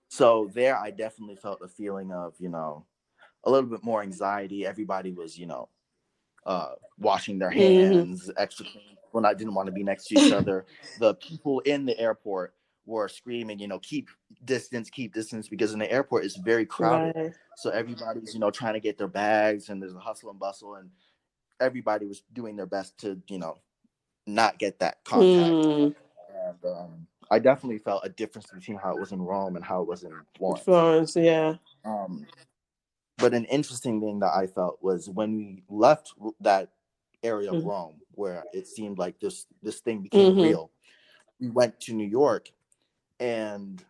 So 0.09 0.49
there, 0.53 0.77
I 0.77 0.91
definitely 0.91 1.37
felt 1.37 1.61
a 1.61 1.67
feeling 1.67 2.11
of, 2.11 2.35
you 2.39 2.49
know, 2.49 2.85
a 3.43 3.51
little 3.51 3.69
bit 3.69 3.83
more 3.83 4.01
anxiety. 4.03 4.65
Everybody 4.65 5.13
was, 5.13 5.37
you 5.37 5.47
know, 5.47 5.69
uh, 6.45 6.75
washing 6.97 7.39
their 7.39 7.51
Mhm. 7.51 7.51
hands 7.51 8.31
extra 8.37 8.65
clean 8.65 8.97
when 9.11 9.25
I 9.25 9.33
didn't 9.33 9.53
want 9.53 9.67
to 9.67 9.71
be 9.73 9.83
next 9.83 10.07
to 10.07 10.15
each 10.15 10.31
other. 10.31 10.65
The 10.97 11.15
people 11.15 11.59
in 11.61 11.85
the 11.85 11.97
airport 11.99 12.55
were 12.85 13.07
screaming, 13.07 13.59
you 13.59 13.67
know, 13.67 13.79
keep 13.79 14.09
distance, 14.45 14.89
keep 14.89 15.13
distance, 15.13 15.47
because 15.47 15.73
in 15.73 15.79
the 15.79 15.91
airport 15.91 16.25
it's 16.25 16.37
very 16.37 16.65
crowded. 16.65 17.15
Right. 17.15 17.33
So 17.57 17.69
everybody's, 17.69 18.33
you 18.33 18.39
know, 18.39 18.51
trying 18.51 18.73
to 18.73 18.79
get 18.79 18.97
their 18.97 19.07
bags 19.07 19.69
and 19.69 19.81
there's 19.81 19.93
a 19.93 19.99
hustle 19.99 20.29
and 20.31 20.39
bustle 20.39 20.75
and 20.75 20.89
everybody 21.59 22.07
was 22.07 22.23
doing 22.33 22.55
their 22.55 22.65
best 22.65 22.97
to, 22.99 23.21
you 23.27 23.37
know, 23.37 23.57
not 24.25 24.57
get 24.57 24.79
that 24.79 25.03
contact. 25.03 25.53
Mm, 25.53 25.93
And 26.47 26.65
um, 26.65 27.07
I 27.29 27.39
definitely 27.39 27.77
felt 27.77 28.05
a 28.05 28.09
difference 28.09 28.47
between 28.51 28.77
how 28.77 28.91
it 28.91 28.99
was 28.99 29.11
in 29.11 29.21
Rome 29.21 29.55
and 29.55 29.65
how 29.65 29.81
it 29.81 29.87
was 29.87 30.03
in 30.03 30.13
Florence. 30.37 30.63
Florence, 30.63 31.15
yeah. 31.15 31.55
Um, 31.85 32.25
but 33.17 33.33
an 33.33 33.45
interesting 33.45 34.01
thing 34.01 34.19
that 34.19 34.33
I 34.33 34.47
felt 34.47 34.81
was 34.81 35.09
when 35.09 35.35
we 35.35 35.63
left 35.69 36.13
that 36.41 36.69
area 37.23 37.51
of 37.51 37.57
Mhm. 37.57 37.65
Rome, 37.67 38.01
where 38.13 38.43
it 38.53 38.67
seemed 38.67 38.97
like 38.97 39.19
this 39.19 39.45
this 39.61 39.79
thing 39.79 40.01
became 40.01 40.33
Mhm. 40.33 40.41
real. 40.41 40.71
We 41.39 41.49
went 41.49 41.79
to 41.81 41.93
New 41.93 42.07
York, 42.07 42.51
and 43.21 43.83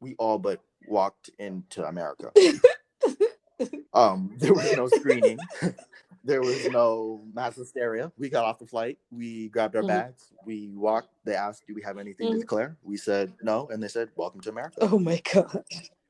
we 0.00 0.16
all 0.18 0.38
but 0.38 0.62
walked 0.88 1.30
into 1.40 1.86
America. 1.86 2.32
um, 3.94 4.32
there 4.38 4.54
was 4.54 4.74
no 4.74 4.88
screening. 4.88 5.48
there 6.24 6.42
was 6.42 6.68
no 6.68 7.22
mass 7.34 7.56
hysteria. 7.56 8.12
We 8.18 8.30
got 8.30 8.44
off 8.46 8.60
the 8.60 8.66
flight. 8.66 8.98
We 9.12 9.48
grabbed 9.50 9.76
our 9.76 9.82
Mhm. 9.82 9.88
bags. 9.88 10.32
We 10.44 10.72
walked. 10.76 11.10
They 11.24 11.36
asked, 11.36 11.66
"Do 11.68 11.74
we 11.74 11.82
have 11.82 11.98
anything 11.98 12.30
to 12.30 12.38
Mhm. 12.38 12.40
declare?" 12.40 12.76
We 12.84 12.98
said 12.98 13.34
no, 13.42 13.68
and 13.68 13.82
they 13.82 13.88
said, 13.88 14.10
"Welcome 14.16 14.42
to 14.42 14.50
America." 14.50 14.76
Oh 14.82 14.98
my 14.98 15.20
god. 15.32 15.64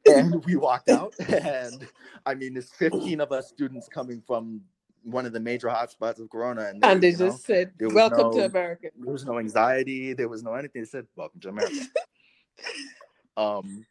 and 0.06 0.44
we 0.46 0.56
walked 0.56 0.90
out 0.90 1.14
and 1.28 1.88
i 2.26 2.35
mean 2.35 2.54
there's 2.54 2.70
15 2.72 3.20
of 3.20 3.32
us 3.32 3.48
students 3.48 3.88
coming 3.88 4.22
from 4.26 4.62
one 5.04 5.26
of 5.26 5.32
the 5.35 5.40
major 5.40 5.68
hotspots 5.68 6.20
of 6.20 6.30
corona 6.30 6.62
and, 6.68 6.78
And 6.82 7.02
they 7.02 7.12
you 7.12 7.18
know, 7.18 7.40
just 7.40 7.46
said, 7.46 7.72
"Welcome 7.80 8.30
to 8.32 8.46
America." 8.46 8.90
there 8.98 9.12
was 9.12 9.26
no 9.26 9.38
anxiety 9.38 10.14
there 10.14 10.28
was 10.28 10.42
no 10.44 10.54
anything 10.54 10.82
they 10.82 10.87
said 10.88 11.06
welcome 11.16 11.40
to 11.40 11.50
america 11.50 11.74
um 13.37 13.87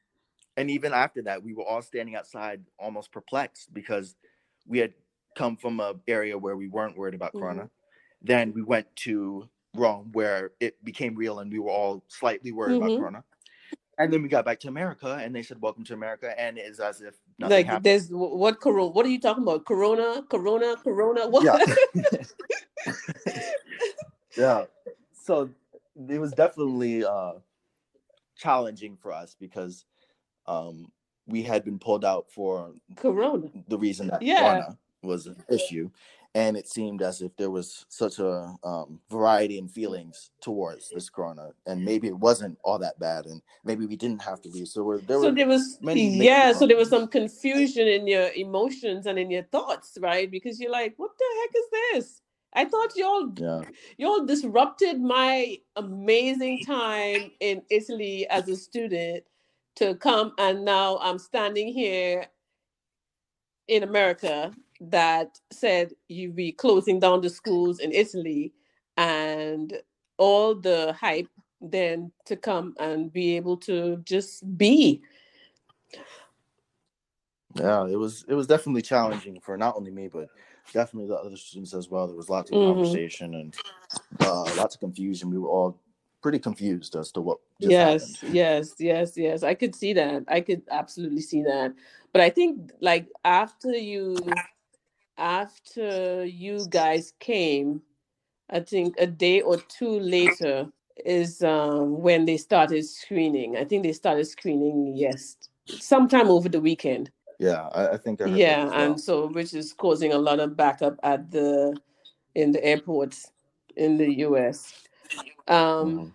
and 0.57 0.69
even 0.71 0.93
after 0.93 1.21
that 1.23 1.43
we 1.43 1.53
were 1.53 1.65
all 1.65 1.81
standing 1.81 2.15
outside 2.15 2.61
almost 2.79 3.11
perplexed 3.11 3.73
because 3.73 4.15
we 4.67 4.79
had 4.79 4.93
come 5.37 5.57
from 5.57 5.79
a 5.79 5.95
area 6.07 6.37
where 6.37 6.57
we 6.57 6.67
weren't 6.67 6.97
worried 6.97 7.15
about 7.15 7.33
corona 7.33 7.69
then 8.21 8.53
we 8.53 8.61
went 8.63 8.87
to 8.95 9.47
rome 9.75 10.09
where 10.13 10.51
it 10.59 10.83
became 10.83 11.15
real 11.15 11.39
and 11.39 11.51
we 11.51 11.59
were 11.59 11.71
all 11.71 12.03
slightly 12.07 12.51
worried 12.51 12.73
Mhm. 12.73 12.77
about 12.77 12.99
corona 12.99 13.23
and 13.99 14.11
then 14.13 14.21
we 14.23 14.29
got 14.29 14.45
back 14.45 14.59
to 14.59 14.67
america 14.67 15.19
and 15.21 15.35
they 15.35 15.43
said 15.43 15.61
welcome 15.61 15.83
to 15.85 15.93
america 15.93 16.39
and 16.39 16.57
it's 16.57 16.79
as 16.79 17.01
if 17.01 17.15
nothing 17.39 17.57
Like 17.57 17.67
happened 17.67 17.85
there's 17.85 18.09
what 18.09 18.59
corona? 18.61 18.87
What 18.91 19.05
are 19.05 19.09
you 19.09 19.19
talking 19.19 19.43
about? 19.43 19.65
Corona, 19.65 20.23
Corona, 20.29 20.75
Corona. 20.77 21.27
What? 21.29 21.43
yeah 21.45 21.57
yeah 24.37 24.65
so 25.13 25.49
it 26.09 26.19
was 26.19 26.33
definitely 26.33 27.05
uh 27.05 27.33
challenging 28.41 28.97
for 28.97 29.11
us 29.11 29.35
because 29.39 29.85
um 30.47 30.91
we 31.27 31.43
had 31.43 31.63
been 31.63 31.77
pulled 31.77 32.03
out 32.03 32.25
for 32.31 32.73
corona. 32.95 33.47
the 33.67 33.77
reason 33.77 34.07
that 34.07 34.21
Yeah. 34.21 34.39
corona 34.39 34.77
was 35.03 35.27
an 35.27 35.37
issue 35.49 35.89
and 36.33 36.55
it 36.55 36.67
seemed 36.67 37.01
as 37.01 37.21
if 37.21 37.35
there 37.35 37.51
was 37.51 37.85
such 37.89 38.19
a 38.19 38.55
um, 38.63 38.99
variety 39.09 39.57
in 39.57 39.67
feelings 39.67 40.31
towards 40.41 40.89
this 40.89 41.09
corona 41.09 41.49
and 41.67 41.83
maybe 41.83 42.07
it 42.07 42.17
wasn't 42.17 42.57
all 42.63 42.79
that 42.79 42.97
bad 42.99 43.25
and 43.25 43.41
maybe 43.63 43.85
we 43.85 43.95
didn't 43.95 44.21
have 44.21 44.41
to 44.41 44.49
leave 44.49 44.67
so 44.67 44.83
we're, 44.83 44.99
there 44.99 45.17
so 45.17 45.29
were 45.29 45.31
there 45.31 45.47
was 45.47 45.77
many 45.81 46.07
yeah. 46.23 46.53
So 46.53 46.65
there 46.67 46.77
was 46.77 46.89
some 46.89 47.07
confusion 47.07 47.87
in 47.87 48.07
your 48.07 48.29
emotions 48.35 49.05
and 49.07 49.19
in 49.19 49.29
your 49.29 49.43
thoughts, 49.43 49.97
right? 50.01 50.29
Because 50.29 50.59
you're 50.59 50.71
like, 50.71 50.93
"What 50.97 51.11
the 51.17 51.25
heck 51.39 51.51
is 51.55 51.69
this?" 52.05 52.21
I 52.53 52.65
thought 52.65 52.95
y'all 52.95 53.31
yeah. 53.37 53.61
y'all 53.97 54.25
disrupted 54.25 55.01
my 55.01 55.57
amazing 55.75 56.63
time 56.65 57.31
in 57.39 57.61
Italy 57.69 58.27
as 58.29 58.49
a 58.49 58.55
student 58.55 59.23
to 59.75 59.95
come 59.95 60.33
and 60.37 60.65
now 60.65 60.97
I'm 61.01 61.17
standing 61.17 61.69
here 61.73 62.25
in 63.67 63.83
America 63.83 64.53
that 64.81 65.39
said 65.51 65.93
you'd 66.09 66.35
be 66.35 66.51
closing 66.51 66.99
down 66.99 67.21
the 67.21 67.29
schools 67.29 67.79
in 67.79 67.91
Italy 67.91 68.51
and 68.97 69.73
all 70.17 70.53
the 70.55 70.93
hype 70.99 71.29
then 71.61 72.11
to 72.25 72.35
come 72.35 72.73
and 72.79 73.13
be 73.13 73.37
able 73.37 73.55
to 73.55 73.97
just 74.03 74.57
be. 74.57 75.01
Yeah 77.55 77.87
it 77.87 77.95
was 77.97 78.25
it 78.27 78.33
was 78.33 78.47
definitely 78.47 78.81
challenging 78.81 79.39
for 79.39 79.57
not 79.57 79.75
only 79.77 79.91
me 79.91 80.09
but 80.09 80.27
definitely 80.73 81.07
the 81.07 81.15
other 81.15 81.35
students 81.37 81.73
as 81.73 81.89
well. 81.89 82.07
There 82.07 82.15
was 82.15 82.29
lots 82.29 82.51
of 82.51 82.57
Mhm. 82.57 82.67
conversation 82.67 83.35
and 83.35 83.55
uh 84.21 84.43
lots 84.55 84.75
of 84.75 84.81
confusion. 84.81 85.29
We 85.29 85.37
were 85.37 85.49
all 85.49 85.79
pretty 86.21 86.39
confused 86.39 86.95
as 86.95 87.11
to 87.13 87.21
what 87.21 87.39
just 87.61 87.71
yes 87.71 88.01
happened. 88.01 88.33
yes 88.33 88.75
yes 88.79 89.17
yes. 89.17 89.43
I 89.43 89.53
could 89.53 89.75
see 89.75 89.93
that. 89.93 90.23
I 90.27 90.41
could 90.41 90.61
absolutely 90.71 91.21
see 91.21 91.43
that. 91.43 91.73
But 92.13 92.21
i 92.21 92.29
think 92.29 92.71
like 92.81 93.07
after 93.23 93.71
you 93.71 94.17
after 95.17 96.25
you 96.25 96.65
guys 96.69 97.13
came 97.19 97.81
i 98.49 98.59
think 98.59 98.95
a 98.97 99.07
day 99.07 99.41
or 99.41 99.57
two 99.57 99.99
later 99.99 100.67
is 101.05 101.41
um 101.43 102.01
when 102.01 102.25
they 102.25 102.37
started 102.37 102.83
screening. 102.85 103.57
I 103.57 103.63
think 103.65 103.83
they 103.83 103.93
started 103.93 104.25
screening 104.25 104.93
yes 104.95 105.37
sometime 105.79 106.27
over 106.29 106.49
the 106.49 106.59
weekend 106.59 107.11
yeah 107.41 107.69
i, 107.73 107.89
I 107.89 107.97
think 107.97 108.21
I 108.21 108.27
heard 108.29 108.41
yeah 108.41 108.65
well. 108.65 108.73
and 108.85 109.01
so 109.01 109.27
which 109.29 109.55
is 109.55 109.73
causing 109.73 110.13
a 110.13 110.17
lot 110.19 110.39
of 110.39 110.55
backup 110.55 110.99
at 111.03 111.31
the 111.31 111.75
in 112.35 112.51
the 112.51 112.63
airports 112.63 113.31
in 113.77 113.97
the 113.97 114.07
us 114.15 114.73
um 115.47 115.87
Mhm. 115.97 116.13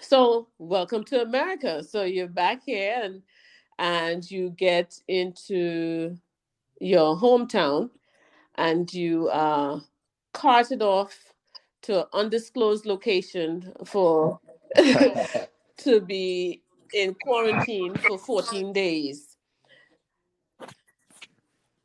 so 0.00 0.48
welcome 0.58 1.04
to 1.04 1.22
america 1.22 1.82
so 1.84 2.04
you're 2.04 2.28
back 2.28 2.62
here 2.64 3.00
and 3.02 3.22
and 3.80 4.30
you 4.30 4.50
get 4.50 5.00
into 5.08 6.16
your 6.80 7.16
hometown 7.16 7.90
and 8.56 8.92
you 8.94 9.28
uh 9.30 9.80
carted 10.34 10.82
off 10.82 11.34
to 11.82 12.00
an 12.02 12.06
undisclosed 12.14 12.86
location 12.86 13.72
for 13.84 14.38
to 15.78 16.00
be 16.00 16.62
in 16.94 17.14
quarantine 17.14 17.98
for 17.98 18.18
14 18.18 18.72
days 18.72 19.29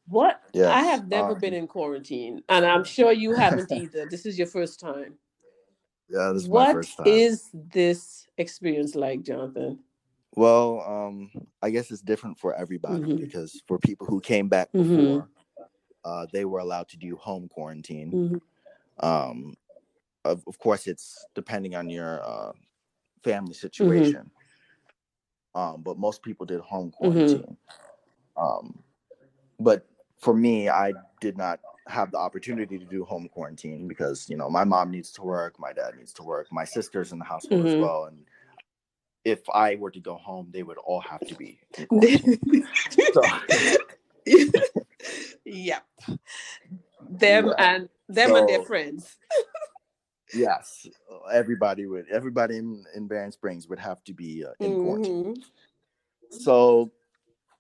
what 0.08 0.42
i 0.66 0.82
have 0.84 1.08
never 1.08 1.34
um, 1.34 1.40
been 1.40 1.54
in 1.54 1.68
quarantine 1.68 2.42
and 2.50 2.66
i'm 2.66 2.84
sure 2.84 3.12
you 3.12 3.34
haven't 3.36 3.72
either 3.82 4.06
this 4.06 4.26
is 4.26 4.38
your 4.38 4.48
first 4.48 4.80
time 4.80 5.16
Yeah, 6.10 6.32
this 6.34 6.44
is 6.44 6.50
my 6.50 6.72
first 6.74 6.98
time. 6.98 7.08
is 7.08 7.50
this 7.54 8.28
experience 8.38 8.94
like, 8.96 9.24
Jonathon? 9.24 9.80
Well, 10.36 10.82
um, 10.82 11.32
I 11.62 11.70
guess 11.72 11.90
it's 11.92 12.02
different 12.02 12.38
for 12.38 12.54
everybody 12.54 13.04
Mhm. 13.06 13.20
because 13.20 13.64
for 13.68 13.80
people 13.80 14.06
who 14.06 14.20
came 14.20 14.48
back 14.50 14.70
Mhm. 14.74 14.84
before, 14.84 15.30
uh, 16.04 16.28
they 16.32 16.46
were 16.46 16.60
allowed 16.60 16.90
to 16.90 16.98
do 16.98 17.16
home 17.16 17.48
quarantine. 17.48 18.12
Mhm. 18.12 18.42
Um, 19.00 19.56
of, 20.26 20.44
of 20.46 20.60
course, 20.60 20.88
it's 20.88 21.26
depending 21.36 21.76
on 21.76 21.90
your 21.90 22.22
uh, 22.24 22.52
family 23.24 23.54
Mm-hmm. 23.54 23.62
situation. 23.68 24.32
Um, 25.56 25.82
but 25.82 25.98
most 25.98 26.22
people 26.22 26.46
did 26.46 26.60
home 26.60 26.92
Mm-hmm. 26.92 26.98
quarantine. 26.98 27.58
Um, 28.36 28.84
but 29.60 29.88
for 30.26 30.34
me, 30.34 30.68
I 30.70 30.92
did 31.22 31.38
not 31.38 31.60
have 31.88 32.12
the 32.12 32.18
opportunity 32.18 32.78
to 32.80 32.86
do 32.86 33.06
home 33.06 33.30
quarantine 33.30 33.88
because 33.88 34.28
you 34.30 34.36
know 34.38 34.50
my 34.50 34.64
mom 34.66 34.92
needs 34.92 35.12
to 35.14 35.22
work, 35.22 35.58
my 35.60 35.72
dad 35.72 35.96
needs 35.98 36.12
to 36.14 36.24
work, 36.24 36.48
my 36.52 36.66
sisters 36.66 37.12
in 37.14 37.20
the 37.20 37.26
household 37.26 37.66
as 37.68 37.76
Mhm. 37.76 37.82
well, 37.82 38.06
and 38.06 38.26
if 39.24 39.48
I 39.50 39.76
were 39.76 39.92
to 39.92 40.00
go 40.00 40.16
home, 40.16 40.50
they 40.52 40.64
would 40.64 40.78
all 40.80 41.02
have 41.02 41.22
to 41.28 41.36
be. 41.36 41.60
yep. 45.46 45.86
Them 47.10 47.48
Yeah. 47.48 47.54
and 47.60 47.90
them 48.10 48.36
and 48.36 48.50
their 48.50 48.66
friends. 48.66 49.18
yes, 50.34 50.88
everybody 51.32 51.86
would. 51.86 52.10
Everybody 52.10 52.58
in, 52.58 52.84
in 52.96 53.08
Berrien 53.08 53.32
Springs 53.32 53.68
would 53.68 53.80
have 53.80 54.04
to 54.06 54.14
be 54.14 54.44
uh, 54.46 54.52
in 54.60 54.80
quarantine. 54.80 55.36
Mhm. 55.36 55.44
So, 56.32 56.92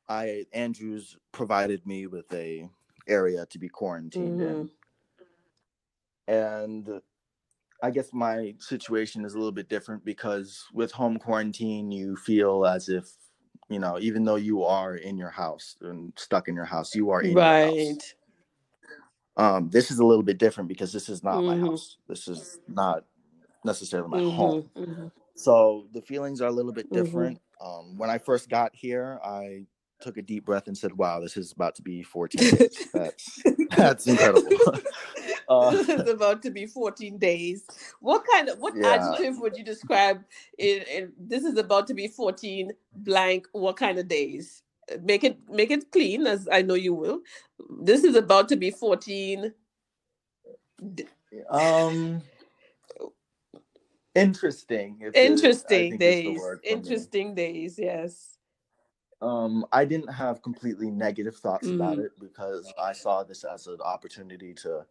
I 0.09 0.45
Andrews 0.53 1.17
provided 1.31 1.85
me 1.87 2.07
with 2.07 2.31
a 2.33 2.69
area 3.07 3.45
to 3.47 3.59
be 3.59 3.69
quarantined 3.69 4.41
in, 4.41 4.69
and 6.27 7.01
I 7.83 7.91
guess 7.91 8.13
my 8.13 8.55
situation 8.59 9.25
is 9.25 9.35
a 9.35 9.37
little 9.37 9.51
bit 9.53 9.69
different 9.69 10.05
because 10.05 10.65
with 10.73 10.91
home 10.91 11.19
quarantine, 11.19 11.91
you 11.91 12.17
feel 12.17 12.65
as 12.65 12.89
if 12.89 13.09
you 13.69 13.79
know, 13.79 13.99
even 13.99 14.25
though 14.25 14.35
you 14.37 14.63
are 14.63 14.95
in 14.95 15.17
your 15.17 15.31
house 15.31 15.77
and 15.81 16.13
stuck 16.17 16.47
in 16.49 16.55
your 16.55 16.65
house, 16.65 16.95
you 16.95 17.11
are 17.11 17.21
in 17.23 17.39
your 17.39 17.53
house. 17.53 17.97
Right. 17.97 18.15
Um, 19.37 19.69
this 19.69 19.91
is 19.91 19.99
a 19.99 20.05
little 20.05 20.23
bit 20.23 20.37
different 20.39 20.69
because 20.69 20.93
this 20.93 21.09
is 21.09 21.23
not 21.23 21.45
my 21.45 21.55
Mhm. 21.55 21.57
house. 21.57 21.97
This 22.07 22.27
is 22.27 22.59
not 22.67 23.05
necessarily 23.65 24.09
my 24.09 24.21
Mhm, 24.21 24.21
home. 24.21 24.71
mhm. 24.75 25.11
So 25.35 25.87
the 25.93 26.01
feelings 26.01 26.41
are 26.41 26.49
a 26.49 26.51
little 26.53 26.73
bit 26.73 26.91
Mhm. 26.91 26.93
different. 26.93 27.41
Um, 27.61 27.97
when 27.97 28.09
I 28.09 28.17
first 28.19 28.49
got 28.49 28.75
here, 28.75 29.19
I 29.23 29.67
took 30.01 30.17
a 30.17 30.21
deep 30.21 30.45
breath 30.45 30.67
and 30.67 30.77
said, 30.77 30.93
"Wow, 30.97 31.19
this 31.19 31.37
is 31.37 31.51
about 31.51 31.75
to 31.75 31.81
be 31.81 32.03
14 32.03 32.41
days. 32.55 32.89
That's 32.93 33.41
that's 33.75 34.07
incredible." 34.07 34.49
Uh, 35.47 35.69
this 35.71 35.89
is 35.89 36.09
about 36.09 36.41
to 36.41 36.49
be 36.49 36.65
14 36.65 37.19
days. 37.19 37.65
What 37.99 38.23
kind 38.31 38.49
of 38.49 38.57
what 38.59 38.73
Yeah. 38.75 38.93
adjective 38.95 39.37
would 39.39 39.55
you 39.55 39.63
describe 39.63 40.23
in, 40.57 40.81
in 40.91 41.13
this 41.19 41.43
is 41.43 41.57
about 41.57 41.85
to 41.87 41.93
be 41.93 42.07
14 42.07 42.71
blank 42.95 43.47
what 43.51 43.77
kind 43.77 43.99
of 43.99 44.07
days? 44.07 44.63
Make 45.03 45.23
it 45.23 45.37
make 45.49 45.69
it 45.71 45.91
clean 45.91 46.25
as 46.25 46.47
I 46.51 46.63
know 46.63 46.73
you 46.73 46.95
will. 46.95 47.21
This 47.81 48.03
is 48.03 48.15
about 48.15 48.49
to 48.49 48.55
be 48.55 48.71
14 48.71 49.53
d- 50.95 51.05
um, 51.49 52.21
interesting. 54.15 54.97
if 55.01 55.07
it- 55.07 55.17
I 55.17 55.21
interesting 55.21 55.91
the 55.91 55.97
days. 55.97 56.25
me. 56.63 56.71
Interesting 56.71 57.35
days, 57.35 57.77
yes. 57.79 58.34
Um, 59.25 59.65
I 59.71 59.85
didn't 59.85 60.13
have 60.13 60.43
completely 60.43 60.91
negative 60.91 61.35
thoughts 61.37 61.71
about 61.71 61.97
Mhm. 61.97 62.05
it 62.05 62.11
because 62.19 62.71
I 62.77 62.93
saw 62.93 63.23
this 63.23 63.43
as 63.43 63.65
an 63.67 63.81
opportunity 63.81 64.53
to 64.55 64.85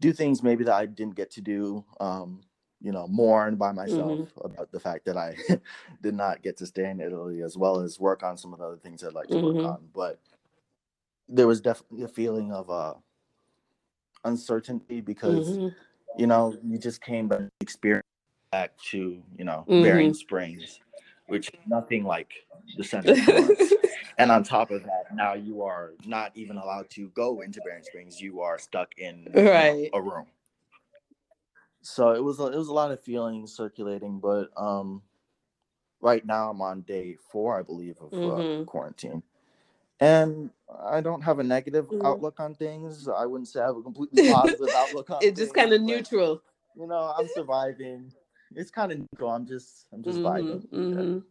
do 0.00 0.12
things 0.12 0.42
maybe 0.42 0.64
that 0.64 0.74
I 0.74 0.86
didn't 0.86 1.16
get 1.16 1.30
to 1.32 1.40
do. 1.40 1.84
Um, 2.00 2.42
you 2.80 2.92
know, 2.92 3.08
mourn 3.08 3.56
by 3.56 3.72
myself 3.72 4.20
Mm-hmm. 4.20 4.42
about 4.44 4.72
the 4.72 4.80
fact 4.80 5.06
that 5.06 5.16
I 5.16 5.36
did 6.02 6.14
not 6.14 6.42
get 6.42 6.56
to 6.58 6.66
stay 6.66 6.90
in 6.90 7.00
Italy, 7.00 7.42
as 7.42 7.56
well 7.56 7.80
as 7.80 8.00
work 8.00 8.22
on 8.22 8.36
some 8.36 8.52
of 8.52 8.60
the 8.60 8.66
other 8.66 8.76
things 8.76 9.04
I'd 9.04 9.12
like 9.14 9.30
to 9.30 9.38
Mhm. 9.38 9.40
work 9.40 9.64
on. 9.64 9.88
But 9.94 10.20
there 11.28 11.46
was 11.48 11.60
definitely 11.60 12.02
a 12.04 12.08
feeling 12.08 12.52
of 12.52 12.70
uh, 12.70 12.94
uncertainty 14.24 15.00
because 15.00 15.58
Mhm. 15.58 15.74
you 16.18 16.26
know 16.26 16.56
you 16.64 16.78
just 16.78 17.02
came 17.02 17.28
back 17.28 17.48
experience 17.60 18.06
back 18.52 18.76
to 18.78 19.22
you 19.36 19.44
know 19.44 19.68
Berrien 19.76 20.12
Mhm. 20.12 20.14
Springs, 20.14 20.80
which 21.32 21.48
is 21.48 21.54
nothing 21.66 22.04
like 22.04 22.30
the 22.76 22.84
Florence. 22.84 23.72
And 24.18 24.30
on 24.30 24.42
top 24.44 24.70
of 24.70 24.82
that, 24.82 25.06
now 25.14 25.32
you 25.32 25.62
are 25.62 25.92
not 26.04 26.32
even 26.34 26.58
allowed 26.58 26.90
to 26.90 27.08
go 27.08 27.40
into 27.40 27.62
Berrien 27.62 27.82
Springs. 27.82 28.20
You 28.20 28.42
are 28.42 28.58
stuck 28.58 28.90
in 28.98 29.26
Right. 29.34 29.88
a 29.94 30.00
room. 30.02 30.26
So 31.80 32.10
it 32.12 32.22
was 32.22 32.38
a, 32.38 32.44
it 32.48 32.56
was 32.56 32.68
a 32.68 32.74
lot 32.74 32.92
of 32.92 33.00
feelings 33.00 33.56
circulating, 33.56 34.20
but 34.20 34.50
um, 34.56 35.00
right 36.02 36.24
now 36.26 36.50
I'm 36.50 36.60
on 36.60 36.82
day 36.82 37.16
four, 37.30 37.58
I 37.58 37.62
believe, 37.62 37.96
of 38.00 38.12
uh, 38.12 38.16
Mhm. 38.18 38.66
quarantine, 38.66 39.22
and 39.98 40.50
I 40.84 41.00
don't 41.00 41.22
have 41.22 41.38
a 41.38 41.42
negative 41.44 41.86
Mhm. 41.88 42.04
outlook 42.04 42.38
on 42.38 42.54
things. 42.54 43.08
I 43.08 43.24
wouldn't 43.24 43.48
say 43.48 43.60
I 43.60 43.66
have 43.66 43.76
a 43.78 43.82
completely 43.82 44.28
positive 44.28 44.68
outlook 44.76 45.10
on. 45.10 45.18
it's 45.22 45.40
just 45.40 45.54
kind 45.54 45.72
of 45.72 45.80
neutral. 45.80 46.42
You 46.76 46.86
know, 46.86 47.14
I'm 47.18 47.28
surviving. 47.28 48.12
It's 48.56 48.70
kind 48.70 48.92
of 48.92 49.00
cool. 49.18 49.30
I'm 49.30 49.46
just 49.46 49.86
I'm 49.92 50.02
just 50.02 50.20
vibing. 50.22 50.62
Mhm, 50.62 50.72
Yeah. 50.72 51.02
mhm. 51.02 51.22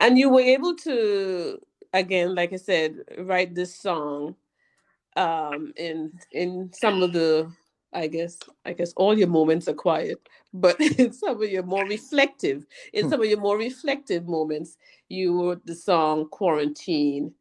And 0.00 0.18
you 0.18 0.30
were 0.30 0.40
able 0.40 0.74
to, 0.76 1.58
again, 1.92 2.34
like 2.34 2.52
I 2.52 2.56
said, 2.56 2.98
write 3.18 3.54
this 3.54 3.74
song 3.74 4.36
um, 5.16 5.72
in 5.76 6.12
in 6.32 6.70
some 6.72 7.02
of 7.02 7.12
the, 7.12 7.50
I 7.92 8.06
guess, 8.08 8.38
I 8.66 8.72
guess 8.74 8.92
all 8.96 9.16
your 9.18 9.28
moments 9.28 9.68
are 9.68 9.74
quiet, 9.74 10.20
but 10.52 10.80
in 10.98 11.12
some 11.12 11.42
of 11.42 11.50
your 11.50 11.62
more 11.64 11.86
reflective, 11.86 12.66
in 12.92 13.04
Hmm. 13.04 13.10
some 13.10 13.20
of 13.22 13.26
your 13.28 13.40
more 13.40 13.58
reflective 13.58 14.28
moments, 14.28 14.76
you 15.08 15.40
wrote 15.40 15.64
the 15.66 15.74
song 15.74 16.28
"Quarantine," 16.30 17.34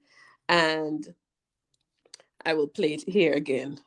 and 0.50 1.14
I 2.46 2.54
will 2.54 2.68
play 2.68 2.94
it 2.94 3.04
here 3.08 3.34
again. 3.34 3.80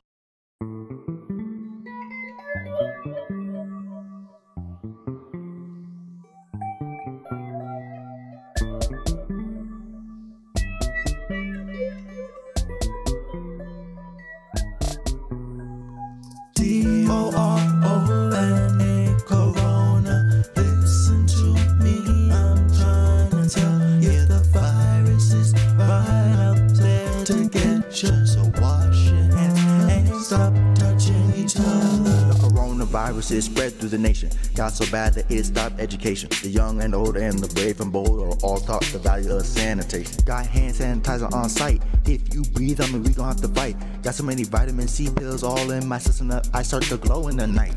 To 27.39 27.49
get 27.49 28.03
you. 28.03 28.25
So 28.25 28.41
wash 28.59 29.07
your 29.07 29.23
hands 29.35 29.59
and 29.91 30.21
stop 30.21 30.53
touching 30.75 31.33
each 31.35 31.55
other. 31.57 32.33
The 32.33 32.37
coronavirus 32.39 33.31
is 33.31 33.45
spread 33.45 33.73
through 33.73 33.89
the 33.89 33.97
nation. 33.97 34.29
Got 34.55 34.73
so 34.73 34.89
bad 34.91 35.13
that 35.13 35.31
it 35.31 35.45
stopped 35.45 35.79
education. 35.79 36.29
The 36.41 36.49
young 36.49 36.81
and 36.81 36.93
old 36.93 37.17
and 37.17 37.39
the 37.39 37.53
brave 37.53 37.79
and 37.79 37.91
bold 37.91 38.19
are 38.21 38.37
all 38.43 38.59
taught 38.59 38.83
the 38.91 38.99
value 38.99 39.31
of 39.31 39.45
sanitation. 39.45 40.23
Got 40.25 40.47
hand 40.47 40.75
sanitizer 40.75 41.31
on 41.33 41.49
site. 41.49 41.81
If 42.05 42.33
you 42.33 42.43
breathe 42.43 42.81
on 42.81 42.91
me, 42.91 42.99
we 42.99 43.09
gon' 43.09 43.27
have 43.27 43.41
to 43.41 43.47
fight. 43.47 43.75
Got 44.03 44.15
so 44.15 44.23
many 44.23 44.43
vitamin 44.43 44.87
C 44.87 45.09
pills 45.09 45.43
all 45.43 45.71
in 45.71 45.87
my 45.87 45.99
system 45.99 46.27
that 46.29 46.49
I 46.53 46.63
start 46.63 46.83
to 46.83 46.97
glow 46.97 47.27
in 47.27 47.37
the 47.37 47.47
night. 47.47 47.75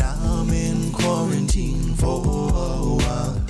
I'm 0.00 0.50
in 0.50 0.92
quarantine 0.92 1.94
for 1.94 2.16
a 2.16 2.96
while. 3.02 3.42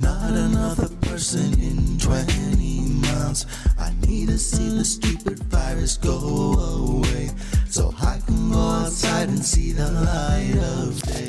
Not 0.00 0.30
another 0.32 0.88
person 1.00 1.52
in 1.60 1.98
20 1.98 2.75
miles. 3.06 3.46
I 3.78 3.92
need 4.06 4.28
to 4.28 4.38
see 4.38 4.68
the 4.76 4.84
stupid 4.84 5.38
virus 5.44 5.96
go 5.96 6.18
away. 6.18 7.30
So 7.68 7.94
I 8.00 8.18
can 8.26 8.50
go 8.50 8.58
outside 8.58 9.28
and 9.28 9.44
see 9.44 9.72
the 9.72 9.90
light 9.90 10.56
of 10.80 11.02
day. 11.02 11.28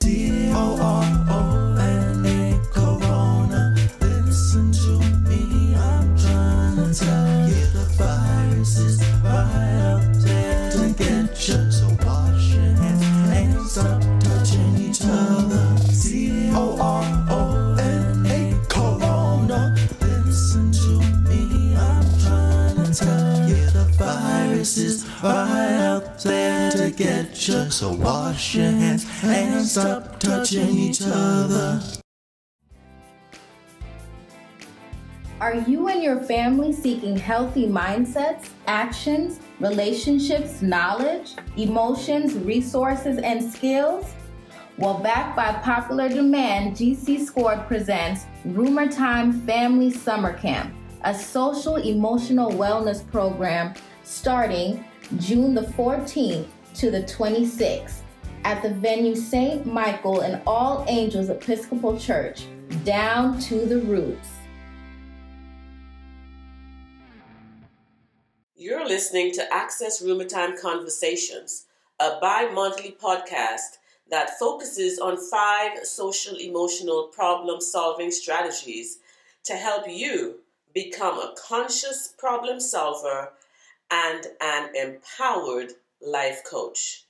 D 0.00 0.50
O 0.52 0.78
R 0.80 1.26
O 1.30 1.73
right 25.24 26.18
there 26.22 26.70
to 26.70 26.90
get 26.90 27.48
you. 27.48 27.70
So 27.70 27.92
wash 27.92 28.54
your 28.54 28.70
hands 28.70 29.06
and 29.22 29.64
stop 29.66 30.20
touching 30.20 30.68
each 30.68 31.00
other. 31.02 31.80
Are 35.40 35.54
you 35.54 35.88
and 35.88 36.02
your 36.02 36.20
family 36.20 36.72
seeking 36.72 37.16
healthy 37.16 37.66
mindsets, 37.66 38.48
actions, 38.66 39.40
relationships, 39.60 40.62
knowledge, 40.62 41.34
emotions, 41.56 42.34
resources, 42.34 43.18
and 43.18 43.42
skills? 43.52 44.14
Well, 44.78 44.98
backed 44.98 45.36
by 45.36 45.52
popular 45.52 46.08
demand, 46.08 46.76
GC 46.76 47.20
Scored 47.24 47.66
presents 47.66 48.26
RUMERTIME 48.44 49.32
Family 49.42 49.90
Summer 49.90 50.32
Camp, 50.32 50.74
a 51.02 51.14
social 51.14 51.76
emotional 51.76 52.50
wellness 52.50 53.06
program 53.10 53.74
starting 54.02 54.84
June 55.18 55.54
the 55.54 55.62
14th 55.62 56.46
to 56.74 56.90
the 56.90 57.02
26th 57.02 58.00
at 58.44 58.62
the 58.62 58.70
venue 58.70 59.14
St. 59.14 59.64
Michael 59.66 60.20
and 60.20 60.42
All 60.46 60.84
Angels 60.88 61.28
Episcopal 61.28 61.98
Church, 61.98 62.46
down 62.84 63.38
to 63.40 63.66
the 63.66 63.78
roots. 63.80 64.28
You're 68.56 68.86
listening 68.86 69.32
to 69.34 69.52
Access 69.52 70.00
RUMERTIME 70.00 70.56
Conversations, 70.60 71.66
a 72.00 72.18
bi 72.20 72.50
monthly 72.52 72.96
podcast 73.00 73.78
that 74.10 74.38
focuses 74.38 74.98
on 74.98 75.18
five 75.18 75.84
social 75.84 76.36
emotional 76.36 77.04
problem 77.14 77.60
solving 77.60 78.10
strategies 78.10 78.98
to 79.44 79.54
help 79.54 79.84
you 79.86 80.36
become 80.72 81.18
a 81.18 81.34
conscious 81.36 82.14
problem 82.18 82.58
solver 82.58 83.32
and 83.90 84.26
an 84.40 84.70
empowered 84.74 85.72
life 86.00 86.42
coach. 86.44 87.06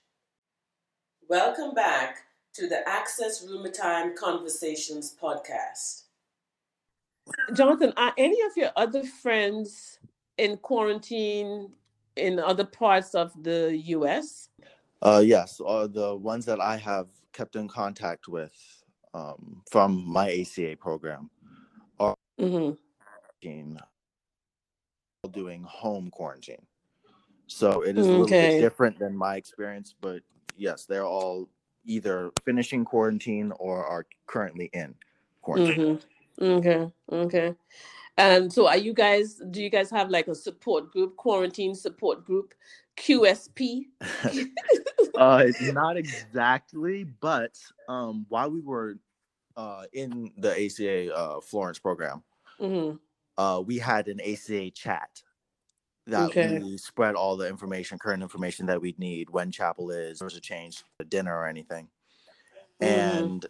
Welcome 1.29 1.75
back 1.75 2.19
to 2.55 2.69
the 2.69 2.87
Access 2.89 3.47
RUMERTIME 3.47 4.15
Conversations 4.17 5.17
podcast. 5.21 6.03
Jonathon, 7.55 7.93
are 7.97 8.13
any 8.19 8.41
of 8.43 8.57
your 8.57 8.71
other 8.77 9.03
friends 9.03 9.99
in 10.39 10.57
quarantine 10.59 11.71
in 12.17 12.39
other 12.39 12.65
parts 12.65 13.15
of 13.15 13.33
the 13.43 13.77
US? 13.87 14.49
Uh, 15.03 15.23
yes, 15.25 15.61
uh, 15.65 15.87
the 15.87 16.15
ones 16.15 16.45
that 16.47 16.61
I 16.61 16.77
have 16.77 17.09
kept 17.33 17.57
in 17.57 17.69
contact 17.69 18.29
with 18.29 18.53
um, 19.15 19.63
from 19.71 20.05
my 20.07 20.31
ACA 20.31 20.77
program 20.79 21.31
are 21.99 22.15
Mm-hmm. 22.41 22.75
Doing 25.29 25.63
home 25.63 26.11
quarantine. 26.11 26.67
So 27.47 27.83
it 27.83 27.99
is 27.99 28.07
a 28.07 28.11
little 28.11 28.27
bit 28.27 28.61
different 28.61 28.99
than 28.99 29.17
my 29.17 29.37
experience, 29.37 29.95
but 30.01 30.23
yes, 30.57 30.87
they're 30.87 31.07
all 31.07 31.49
either 31.85 32.33
finishing 32.45 32.85
quarantine 32.85 33.53
or 33.59 33.85
are 33.85 34.07
currently 34.27 34.71
in 34.73 34.95
quarantine. 35.43 36.01
Mm-hmm. 36.41 36.45
Okay. 36.45 36.91
Okay. 37.13 37.55
And 38.17 38.53
so 38.53 38.67
are 38.69 38.77
you 38.77 38.95
guys, 38.95 39.41
do 39.51 39.63
you 39.63 39.71
guys 39.71 39.91
have 39.91 40.09
like 40.09 40.29
a 40.29 40.35
support 40.35 40.91
group, 40.91 41.17
quarantine 41.17 41.75
support 41.75 42.25
group, 42.25 42.55
QSP? 42.97 43.87
uh 45.17 45.45
not 45.61 45.97
exactly 45.97 47.05
but 47.05 47.53
um 47.89 48.27
while 48.29 48.51
we 48.51 48.61
were 48.61 48.99
uh 49.57 49.85
in 49.93 50.33
the 50.39 50.51
aca 50.61 51.15
uh 51.15 51.41
florence 51.41 51.79
program 51.79 52.23
Mm-hmm. 52.61 52.97
Uh 53.39 53.63
we 53.65 53.79
had 53.79 54.09
an 54.09 54.21
aca 54.23 54.71
chat 54.71 55.23
that 56.07 56.27
Okay. 56.29 56.59
we 56.59 56.77
spread 56.77 57.15
all 57.15 57.37
the 57.37 57.49
information 57.49 57.99
current 57.99 58.23
information 58.23 58.67
that 58.67 58.81
we'd 58.81 58.99
need 58.99 59.31
when 59.31 59.51
chapel 59.51 59.91
is 59.91 60.19
there's 60.19 60.37
a 60.37 60.41
change 60.41 60.85
to 60.99 61.05
dinner 61.05 61.37
or 61.37 61.47
anything 61.47 61.89
Mhm. 62.81 62.87
and 62.87 63.47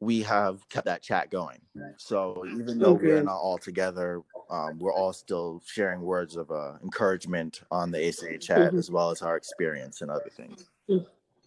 we 0.00 0.22
have 0.22 0.66
kept 0.68 0.86
that 0.86 1.02
chat 1.02 1.30
going 1.30 1.60
so 1.96 2.44
even 2.56 2.78
though 2.78 2.94
we're 2.94 3.22
not 3.22 3.36
all 3.36 3.58
together 3.58 4.22
um, 4.50 4.78
we're 4.78 4.94
all 4.94 5.12
still 5.12 5.60
sharing 5.66 6.00
words 6.00 6.36
of 6.36 6.50
uh, 6.50 6.74
encouragement 6.82 7.62
on 7.70 7.90
the 7.90 7.98
aca 8.08 8.38
chat 8.38 8.72
Mhm. 8.72 8.78
as 8.78 8.90
well 8.90 9.10
as 9.10 9.22
our 9.22 9.36
experience 9.36 10.00
and 10.02 10.10
other 10.10 10.30
things 10.30 10.70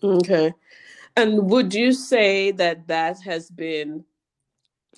Okay. 0.04 0.54
And 1.18 1.50
would 1.50 1.74
you 1.74 1.92
say 1.94 2.52
that 2.52 2.88
that 2.88 3.22
has 3.22 3.50
been, 3.50 4.04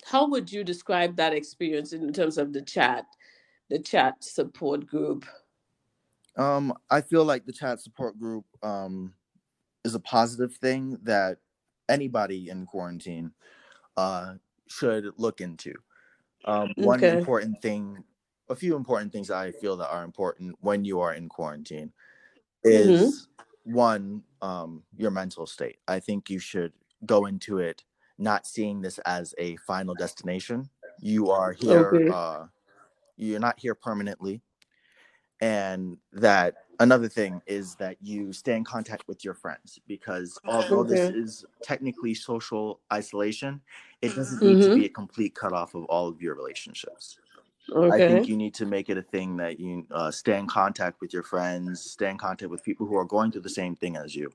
how 0.04 0.28
would 0.28 0.52
you 0.52 0.64
describe 0.64 1.16
that 1.16 1.32
experience 1.34 1.92
in 1.92 2.12
terms 2.12 2.38
of 2.38 2.52
the 2.52 2.62
chat, 2.62 3.06
the 3.70 3.78
chat 3.78 4.22
support 4.22 4.86
group? 4.86 5.24
Um, 6.36 6.74
I 6.90 7.00
feel 7.00 7.24
like 7.24 7.46
the 7.46 7.52
chat 7.52 7.80
support 7.80 8.18
group 8.18 8.44
um 8.62 9.14
is 9.84 9.94
a 9.94 10.00
positive 10.00 10.54
thing 10.56 10.98
that 11.02 11.38
anybody 11.88 12.48
in 12.50 12.66
quarantine 12.66 13.32
uh 13.96 14.34
should 14.68 15.12
look 15.18 15.40
into. 15.40 15.74
Um, 16.46 16.74
one 16.76 17.04
Okay. 17.04 17.08
important 17.08 17.62
thing, 17.62 18.04
a 18.50 18.56
few 18.56 18.76
important 18.76 19.12
things 19.12 19.30
I 19.30 19.52
feel 19.52 19.76
that 19.78 19.90
are 19.90 20.04
important 20.04 20.56
when 20.60 20.84
you 20.84 21.00
are 21.00 21.14
in 21.14 21.28
quarantine 21.28 21.92
is 22.64 23.28
one, 23.64 24.22
um, 24.42 24.82
your 24.96 25.10
mental 25.10 25.46
state. 25.46 25.78
I 25.88 26.00
think 26.00 26.30
you 26.30 26.38
should 26.38 26.72
go 27.06 27.26
into 27.26 27.58
it 27.58 27.82
not 28.18 28.46
seeing 28.46 28.80
this 28.80 28.98
as 29.00 29.34
a 29.38 29.56
final 29.56 29.94
destination. 29.94 30.68
You 31.00 31.30
are 31.30 31.52
here, 31.52 31.96
Okay. 31.96 32.06
uh, 32.08 32.46
you're 33.16 33.40
not 33.40 33.58
here 33.58 33.74
permanently 33.74 34.42
and 35.40 35.98
that 36.12 36.54
another 36.80 37.08
thing 37.08 37.40
is 37.46 37.74
that 37.76 37.96
you 38.00 38.32
stay 38.32 38.56
in 38.56 38.64
contact 38.64 39.06
with 39.08 39.24
your 39.24 39.34
friends 39.34 39.78
because 39.86 40.38
although 40.46 40.84
this 40.84 41.10
is 41.10 41.44
technically 41.62 42.14
social 42.14 42.80
isolation 42.92 43.60
it 44.02 44.14
doesn't 44.14 44.42
need 44.42 44.60
to 44.60 44.70
Mhm. 44.70 44.74
be 44.74 44.84
a 44.86 44.88
complete 44.88 45.34
cutoff 45.34 45.74
of 45.74 45.84
all 45.84 46.08
of 46.08 46.20
your 46.22 46.34
relationships 46.34 47.18
i 47.90 48.00
think 48.00 48.28
you 48.28 48.36
need 48.36 48.54
to 48.54 48.66
make 48.66 48.88
it 48.90 48.98
a 48.98 49.02
thing 49.02 49.36
that 49.36 49.58
you 49.60 49.86
uh, 49.92 50.10
stay 50.10 50.38
in 50.38 50.46
contact 50.46 51.00
with 51.00 51.12
your 51.12 51.22
friends 51.22 51.80
stay 51.82 52.10
in 52.10 52.18
contact 52.18 52.50
with 52.50 52.62
people 52.64 52.86
who 52.86 52.96
are 52.96 53.04
going 53.04 53.30
through 53.32 53.42
the 53.42 53.48
same 53.50 53.74
thing 53.76 53.96
as 53.96 54.14
you 54.14 54.30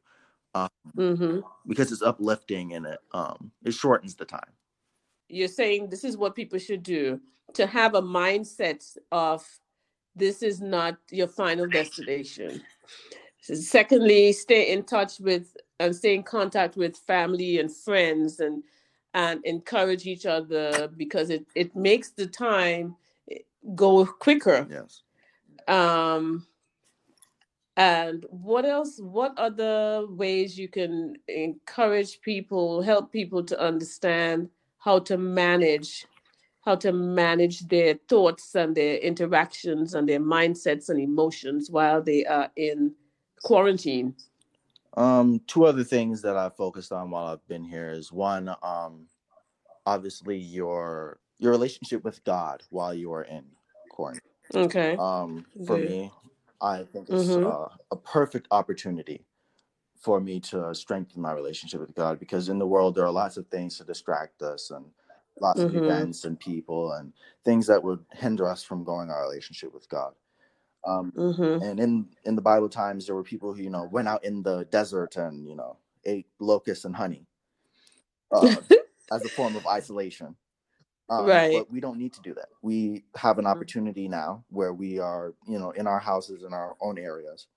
hmm 0.95 1.39
because 1.67 1.91
it's 1.91 2.01
uplifting 2.01 2.73
and 2.73 2.85
it 2.85 2.99
um 3.13 3.51
it 3.63 3.73
shortens 3.73 4.15
the 4.15 4.25
time 4.25 4.51
You're 5.27 5.47
saying 5.47 5.89
this 5.89 6.03
is 6.03 6.17
what 6.17 6.35
people 6.35 6.59
should 6.59 6.83
do 6.83 7.19
to 7.53 7.67
have 7.67 7.95
a 7.95 8.01
mindset 8.01 8.97
of 9.11 9.45
this 10.15 10.43
is 10.43 10.59
not 10.61 10.97
your 11.11 11.27
final 11.27 11.67
destination. 11.67 12.61
Secondly, 13.41 14.33
stay 14.33 14.71
in 14.71 14.83
touch 14.83 15.19
with 15.19 15.55
and 15.79 15.95
stay 15.95 16.13
in 16.13 16.23
contact 16.23 16.75
with 16.75 16.97
family 16.97 17.59
and 17.59 17.73
friends 17.73 18.39
and 18.39 18.63
and 19.13 19.43
encourage 19.45 20.05
each 20.05 20.25
other 20.25 20.89
because 20.97 21.29
it, 21.29 21.45
it 21.55 21.75
makes 21.75 22.09
the 22.11 22.27
time 22.27 22.95
eh, 23.31 23.37
go 23.75 24.05
quicker. 24.05 24.67
yes 24.69 25.03
Um, 25.67 26.45
and 27.79 28.25
what 28.29 28.65
else? 28.65 28.99
What 29.01 29.33
other 29.37 30.05
ways 30.09 30.59
you 30.59 30.67
can 30.67 31.15
encourage 31.29 32.19
people, 32.19 32.81
help 32.81 33.09
people 33.09 33.41
to 33.45 33.57
understand 33.57 34.49
how 34.79 34.99
to 34.99 35.17
manage, 35.17 36.05
how 36.65 36.75
to 36.75 36.91
manage 36.91 37.61
their 37.69 37.95
thoughts 38.09 38.53
and 38.55 38.75
their 38.75 38.97
interactions 38.97 39.93
and 39.93 40.09
their 40.09 40.19
mindsets 40.19 40.89
and 40.89 40.99
emotions 40.99 41.71
while 41.71 42.01
they 42.01 42.25
are 42.25 42.51
in 42.57 42.93
quarantine? 43.43 44.13
Um, 44.97 45.39
two 45.47 45.63
other 45.63 45.85
things 45.85 46.21
that 46.23 46.35
I've 46.35 46.57
focused 46.57 46.91
on 46.91 47.11
while 47.11 47.27
I've 47.27 47.47
been 47.47 47.63
here 47.63 47.91
is 47.91 48.11
one, 48.11 48.53
um, 48.61 49.05
obviously 49.85 50.37
your 50.37 51.19
your 51.37 51.53
relationship 51.53 52.03
with 52.03 52.21
God 52.25 52.61
while 52.71 52.93
you 52.93 53.13
are 53.13 53.23
in 53.23 53.45
quarantine. 53.89 54.21
Okay. 54.53 54.97
Um, 54.97 55.45
for 55.65 55.77
Good. 55.77 55.87
me, 55.87 56.11
I 56.61 56.83
think 56.85 57.09
it's 57.09 57.37
Mhm. 57.37 57.45
uh, 57.45 57.69
a 57.91 57.97
perfect 57.97 58.47
opportunity 58.51 59.25
for 59.99 60.21
me 60.21 60.39
to 60.41 60.73
strengthen 60.75 61.21
my 61.21 61.33
relationship 61.33 61.81
with 61.81 61.95
God 61.95 62.19
because 62.19 62.49
in 62.49 62.59
the 62.59 62.67
world 62.67 62.95
there 62.95 63.05
are 63.05 63.11
lots 63.11 63.37
of 63.37 63.47
things 63.47 63.77
to 63.77 63.85
distract 63.85 64.41
us 64.41 64.71
and 64.71 64.85
lots 65.41 65.63
of 65.63 65.73
Mhm. 65.73 65.75
events 65.75 66.25
and 66.25 66.39
people 66.39 66.93
and 66.93 67.13
things 67.45 67.67
that 67.67 67.83
would 67.83 68.05
hinder 68.13 68.47
us 68.47 68.63
from 68.63 68.83
growing 68.83 69.09
our 69.11 69.23
relationship 69.23 69.73
with 69.73 69.89
God. 69.89 70.13
Um, 70.87 71.13
Mm-hmm. 71.17 71.59
and 71.61 71.79
in 71.79 72.09
in 72.25 72.35
the 72.35 72.41
bible 72.41 72.69
times 72.69 73.05
there 73.07 73.15
were 73.15 73.23
people 73.23 73.53
who 73.53 73.61
you 73.63 73.69
know 73.69 73.85
went 73.91 74.07
out 74.07 74.23
in 74.25 74.43
the 74.43 74.65
desert 74.65 75.17
and 75.17 75.47
you 75.47 75.55
know 75.55 75.77
ate 76.05 76.27
locusts 76.39 76.85
and 76.85 76.95
honey 76.95 77.27
uh, 78.31 78.61
as 79.11 79.25
a 79.25 79.29
form 79.29 79.55
of 79.55 79.67
isolation 79.67 80.35
um, 81.09 81.45
Right. 81.45 81.51
but 81.51 81.71
we 81.71 81.79
don't 81.81 81.97
need 81.99 82.13
to 82.13 82.21
do 82.21 82.33
that 82.35 82.49
we 82.61 83.03
have 83.15 83.39
an 83.39 83.47
opportunity 83.47 84.07
now 84.09 84.43
where 84.49 84.73
we 84.73 84.99
are 84.99 85.33
you 85.47 85.59
know 85.59 85.71
in 85.71 85.87
our 85.87 85.99
houses 85.99 86.43
in 86.43 86.53
our 86.53 86.75
own 86.81 86.97
areas 86.99 87.47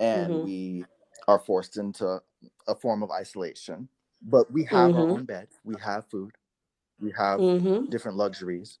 and 0.00 0.40
Mhm. 0.40 0.42
we 0.42 0.86
are 1.28 1.38
forced 1.40 1.78
into 1.78 2.20
a 2.68 2.74
form 2.76 3.02
of 3.02 3.10
isolation 3.10 3.88
but 4.22 4.50
we 4.52 4.64
have 4.64 4.94
our 4.94 5.06
Mhm. 5.06 5.10
own 5.10 5.24
bed 5.26 5.48
we 5.64 5.76
have 5.78 6.06
food 6.10 6.32
we 7.00 7.12
have 7.16 7.42
Mm-hmm. 7.42 7.84
different 7.90 8.16
luxuries 8.18 8.78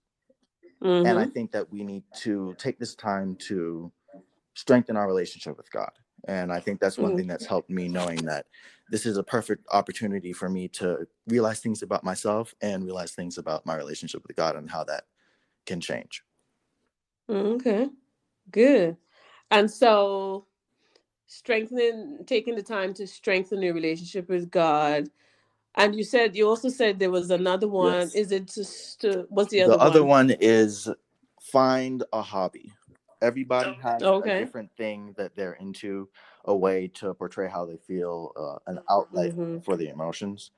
Mm-hmm. 0.86 1.04
and 1.04 1.18
I 1.18 1.26
think 1.26 1.52
that 1.52 1.72
we 1.72 1.84
need 1.84 2.04
to 2.24 2.54
take 2.58 2.78
this 2.78 2.94
time 2.94 3.36
to 3.48 3.92
strengthen 4.54 4.96
our 4.96 5.06
relationship 5.06 5.56
with 5.56 5.70
God. 5.70 5.90
And 6.26 6.52
I 6.52 6.60
think 6.60 6.80
that's 6.80 6.98
one 6.98 7.12
Mhm. 7.12 7.16
thing 7.16 7.26
that's 7.28 7.46
helped 7.46 7.70
me 7.70 7.88
knowing 7.88 8.24
that 8.26 8.46
this 8.90 9.06
is 9.06 9.16
a 9.16 9.22
perfect 9.22 9.66
opportunity 9.72 10.32
for 10.32 10.48
me 10.48 10.68
to 10.68 11.06
realize 11.28 11.60
things 11.60 11.82
about 11.82 12.04
myself 12.04 12.54
and 12.60 12.84
realize 12.84 13.12
things 13.12 13.38
about 13.38 13.66
my 13.66 13.76
relationship 13.76 14.22
with 14.26 14.36
God 14.36 14.56
and 14.56 14.70
how 14.70 14.84
that 14.84 15.04
can 15.66 15.80
change. 15.80 16.22
Okay, 17.30 17.90
good. 18.50 18.96
And 19.50 19.70
so, 19.70 20.46
strengthening, 21.26 22.24
taking 22.26 22.56
the 22.56 22.62
time 22.62 22.94
to 22.94 23.06
strengthen 23.06 23.62
your 23.62 23.74
relationship 23.74 24.28
with 24.28 24.50
God. 24.50 25.10
And 25.76 25.94
you 25.94 26.04
said 26.04 26.36
you 26.36 26.48
also 26.48 26.68
said 26.70 26.98
there 26.98 27.10
was 27.10 27.30
another 27.30 27.68
one. 27.68 27.92
Yes. 27.98 28.14
Is 28.14 28.32
it 28.32 28.46
just 28.52 29.00
to, 29.02 29.26
what's 29.30 29.50
the 29.50 29.62
other 29.62 29.78
one? 29.78 29.78
the 29.78 29.84
other 29.84 30.02
one? 30.02 30.28
one 30.28 30.36
is 30.40 30.88
find 31.40 32.04
a 32.12 32.22
hobby. 32.22 32.72
Everybody 33.22 33.72
has 33.82 34.02
Okay. 34.02 34.34
a 34.36 34.36
different 34.36 34.70
thing 34.76 35.14
that 35.16 35.34
they're 35.34 35.54
into, 35.54 36.08
a 36.44 36.56
way 36.56 36.88
to 36.88 37.14
portray 37.14 37.48
how 37.48 37.64
they 37.64 37.78
feel, 37.78 38.32
uh, 38.36 38.58
an 38.70 38.78
outlet 38.90 39.32
Mhm. 39.32 39.64
for 39.64 39.76
the 39.76 39.88
emotions. 39.88 40.52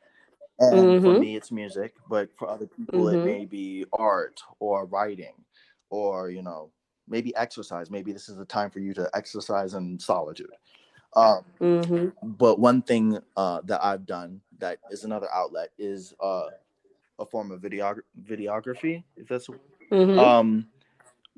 And 0.61 1.00
for 1.00 1.14
Mhm. 1.14 1.20
me, 1.20 1.36
it's 1.36 1.52
music, 1.52 1.94
but 2.09 2.30
for 2.38 2.48
other 2.48 2.66
people, 2.66 3.09
it 3.09 3.20
Mhm. 3.20 3.24
may 3.24 3.44
be 3.46 3.86
art 3.92 4.40
or 4.61 4.86
writing, 4.86 5.44
or 5.90 6.30
you 6.30 6.42
know, 6.42 6.72
maybe 7.09 7.34
exercise. 7.36 7.90
Maybe 7.90 8.12
this 8.12 8.28
is 8.28 8.36
the 8.36 8.44
time 8.44 8.70
for 8.70 8.80
you 8.80 8.94
to 8.94 9.11
exercise 9.14 9.74
in 9.74 9.98
solitude. 10.00 10.50
Um, 11.14 11.44
hmm 11.61 12.11
but 12.22 12.59
one 12.61 12.82
thing 12.82 13.18
uh, 13.36 13.62
that 13.66 13.84
I've 13.84 14.06
done 14.06 14.42
that 14.59 14.80
is 14.90 15.04
another 15.04 15.28
outlet 15.32 15.70
is 15.78 16.14
uh, 16.20 16.48
a 17.18 17.26
form 17.26 17.50
of 17.52 17.61
videog- 17.62 18.02
videography, 18.22 19.04
if 19.16 19.28
that's 19.28 19.48
hmm 19.90 20.18
um, 20.18 20.68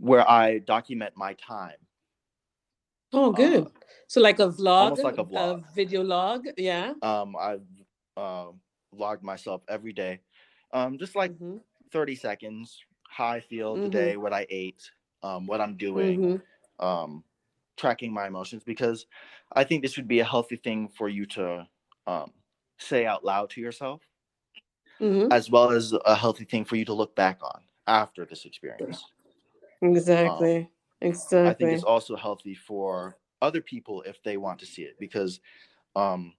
where 0.00 0.28
I 0.28 0.58
document 0.58 1.12
my 1.16 1.34
time. 1.34 1.76
oh, 3.12 3.32
good. 3.32 3.66
uh, 3.66 3.70
so 4.08 4.20
like 4.20 4.38
a 4.40 4.48
vlog, 4.48 4.82
almost 4.82 5.04
like 5.04 5.18
a 5.18 5.24
vlog. 5.24 5.60
a 5.60 5.74
video 5.74 6.02
log. 6.02 6.46
Yeah. 6.56 6.94
Um, 7.02 7.36
I've 7.36 7.66
uh, 8.16 8.46
vlogged 8.94 9.22
myself 9.22 9.62
every 9.68 9.92
day, 9.92 10.20
um, 10.72 10.98
just 10.98 11.16
like 11.16 11.32
hmm 11.38 11.58
30 11.92 12.14
seconds, 12.14 12.84
how 13.08 13.26
I 13.28 13.40
feel 13.40 13.76
Mhm. 13.76 13.82
today, 13.84 14.16
what 14.16 14.32
I 14.32 14.46
ate, 14.50 14.90
um, 15.22 15.46
what 15.46 15.60
I'm 15.60 15.76
doing, 15.76 16.20
hmm 16.20 16.36
um, 16.78 17.24
tracking 17.76 18.12
my 18.12 18.26
emotions, 18.26 18.62
because 18.64 19.06
I 19.52 19.64
think 19.64 19.82
this 19.82 19.96
would 19.96 20.08
be 20.08 20.20
a 20.20 20.24
healthy 20.24 20.56
thing 20.56 20.88
for 20.88 21.08
you 21.08 21.26
to 21.26 21.66
um, 22.06 22.32
say 22.78 23.06
out 23.06 23.24
loud 23.24 23.50
to 23.50 23.60
yourself, 23.60 24.02
hmm 25.00 25.28
as 25.30 25.50
well 25.50 25.70
as 25.70 25.92
a 26.04 26.14
healthy 26.14 26.44
thing 26.44 26.64
for 26.64 26.76
you 26.76 26.84
to 26.84 26.92
look 26.94 27.14
back 27.14 27.38
on 27.42 27.62
after 27.86 28.24
this 28.24 28.44
experience. 28.44 29.04
Exactly. 29.82 30.70
Exactly. 31.00 31.50
I 31.50 31.54
think 31.54 31.72
it's 31.72 31.82
also 31.84 32.16
healthy 32.16 32.54
for 32.54 33.16
other 33.42 33.60
people 33.62 34.02
if 34.02 34.22
they 34.22 34.36
want 34.36 34.60
to 34.60 34.66
see 34.66 34.82
it 34.82 34.98
because 34.98 35.40
um 35.96 36.34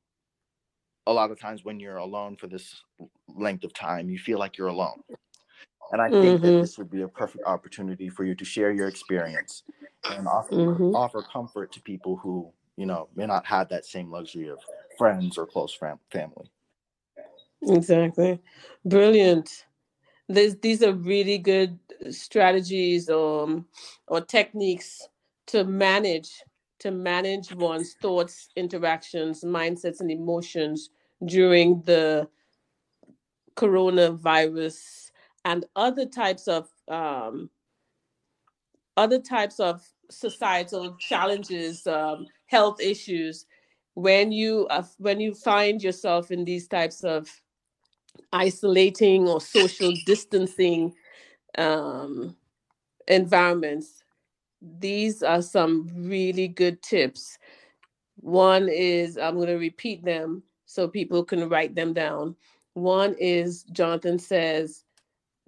a 1.08 1.14
lot 1.14 1.32
of 1.32 1.40
times 1.40 1.64
when 1.64 1.80
you're 1.80 1.98
alone 1.98 2.36
for 2.38 2.48
this 2.48 2.84
length 3.28 3.64
of 3.64 3.74
time 3.74 4.10
you 4.10 4.20
feel 4.20 4.38
like 4.40 4.58
you're 4.58 4.68
alone 4.68 5.02
and 5.92 6.02
i 6.02 6.10
think 6.10 6.42
that 6.42 6.60
Mhm. 6.60 6.60
this 6.60 6.78
would 6.78 6.90
be 6.92 7.02
a 7.02 7.08
perfect 7.08 7.44
opportunity 7.46 8.10
for 8.10 8.24
you 8.24 8.36
to 8.36 8.46
share 8.46 8.72
your 8.72 8.88
experience 8.88 9.64
and 10.10 10.28
offer 10.28 10.56
Mhm. 10.56 10.94
offer 10.94 11.24
comfort 11.24 11.72
to 11.72 11.82
people 11.82 12.18
who 12.18 12.52
you 12.78 12.86
know 12.86 13.10
may 13.16 13.26
not 13.26 13.46
have 13.46 13.70
that 13.70 13.86
same 13.86 14.12
luxury 14.12 14.48
of 14.50 14.60
friends 14.98 15.38
or 15.38 15.46
close 15.48 15.74
fam- 15.74 16.00
family 16.12 16.52
Exactly. 17.64 18.42
Brilliant. 18.86 19.66
These 20.34 20.58
these 20.60 20.84
are 20.84 20.94
really 20.94 21.38
good 21.38 21.78
strategies 22.10 23.10
um, 23.10 23.66
or 24.08 24.22
techniques 24.22 25.08
to 25.48 25.64
manage 25.64 26.32
to 26.80 26.90
manage 26.90 27.54
one's 27.54 27.94
thoughts, 28.02 28.50
interactions, 28.56 29.44
mindsets, 29.44 30.00
and 30.00 30.10
emotions 30.10 30.90
during 31.26 31.82
the 31.82 32.28
coronavirus 33.56 35.12
and 35.46 35.66
other 35.76 36.06
types 36.06 36.48
of 36.48 36.70
um, 36.88 37.50
other 38.98 39.20
types 39.20 39.60
of 39.60 39.86
societal 40.10 40.96
challenges, 40.98 41.86
um, 41.88 42.26
health 42.48 42.82
issues. 42.82 43.46
When 43.94 44.32
you 44.32 44.68
uh, 44.70 44.84
when 44.98 45.20
you 45.20 45.34
find 45.34 45.84
yourself 45.84 46.32
in 46.32 46.46
these 46.46 46.68
types 46.68 47.04
of 47.04 47.30
isolating 48.34 49.28
or 49.28 49.42
social 49.42 49.94
distancing 50.06 50.94
um, 51.58 52.36
environments, 53.08 54.04
these 54.62 55.24
are 55.24 55.42
some 55.42 55.90
really 55.96 56.48
good 56.48 56.82
tips. 56.84 57.38
One 58.18 58.70
is, 58.70 59.18
I'm 59.18 59.36
going 59.36 59.48
to 59.48 59.56
repeat 59.56 60.04
them 60.06 60.44
so 60.66 60.88
people 60.88 61.24
can 61.24 61.50
write 61.50 61.76
them 61.76 61.94
down. 61.94 62.36
One 62.74 63.16
is, 63.20 63.64
Jonathon 63.72 64.20
says, 64.20 64.84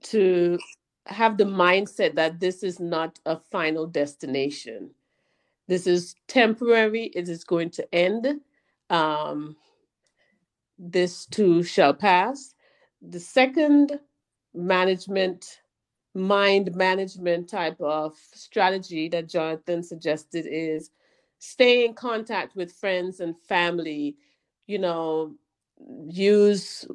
to 0.04 0.60
have 1.08 1.38
the 1.38 1.46
mindset 1.46 2.16
that 2.16 2.40
this 2.40 2.64
is 2.64 2.80
not 2.80 3.20
a 3.26 3.38
final 3.52 3.88
destination. 3.88 4.92
This 5.68 5.88
is 5.88 6.16
temporary, 6.28 7.12
it 7.16 7.30
is 7.30 7.44
going 7.44 7.72
to 7.72 7.96
end. 7.96 8.42
Um, 8.90 9.56
this 10.80 11.26
too 11.28 11.64
shall 11.64 11.94
pass. 11.94 12.53
The 13.10 13.20
second 13.20 14.00
management, 14.54 15.62
mind 16.16 16.76
management 16.76 17.50
type 17.50 17.80
of 17.82 18.16
strategy 18.34 19.10
that 19.10 19.30
Jonathon 19.30 19.84
suggested 19.84 20.48
is 20.50 20.92
stay 21.40 21.86
in 21.86 21.94
contact 21.94 22.56
with 22.56 22.72
friends 22.72 23.20
and 23.20 23.36
family, 23.40 24.16
you 24.68 24.80
know, 24.80 25.36
use 26.08 26.86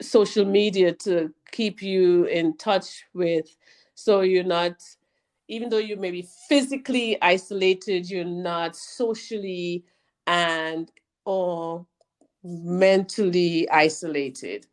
social 0.00 0.44
media 0.44 0.92
to 0.92 1.32
keep 1.52 1.82
you 1.82 2.24
in 2.24 2.56
touch 2.56 3.04
with 3.14 3.56
so 3.94 4.20
you're 4.22 4.44
not 4.44 4.74
even 5.48 5.68
though 5.68 5.78
you 5.78 5.96
may 5.96 6.10
be 6.10 6.26
physically 6.48 7.20
isolated 7.22 8.08
you're 8.08 8.24
not 8.24 8.76
socially 8.76 9.84
and 10.26 10.90
or 11.24 11.86
mentally 12.42 13.68
isolated 13.70 14.66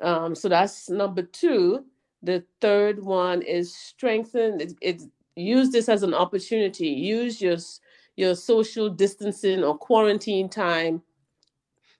um, 0.00 0.34
so 0.34 0.48
that's 0.48 0.88
number 0.88 1.22
two 1.22 1.84
the 2.22 2.44
third 2.60 3.02
one 3.02 3.42
is 3.42 3.74
strengthen 3.74 4.60
it, 4.60 4.74
it 4.80 5.02
use 5.36 5.70
this 5.70 5.88
as 5.88 6.02
an 6.02 6.14
opportunity 6.14 6.88
use 6.88 7.40
your 7.40 7.56
your 8.16 8.34
social 8.34 8.88
distancing 8.88 9.64
or 9.64 9.76
quarantine 9.76 10.48
time 10.48 11.02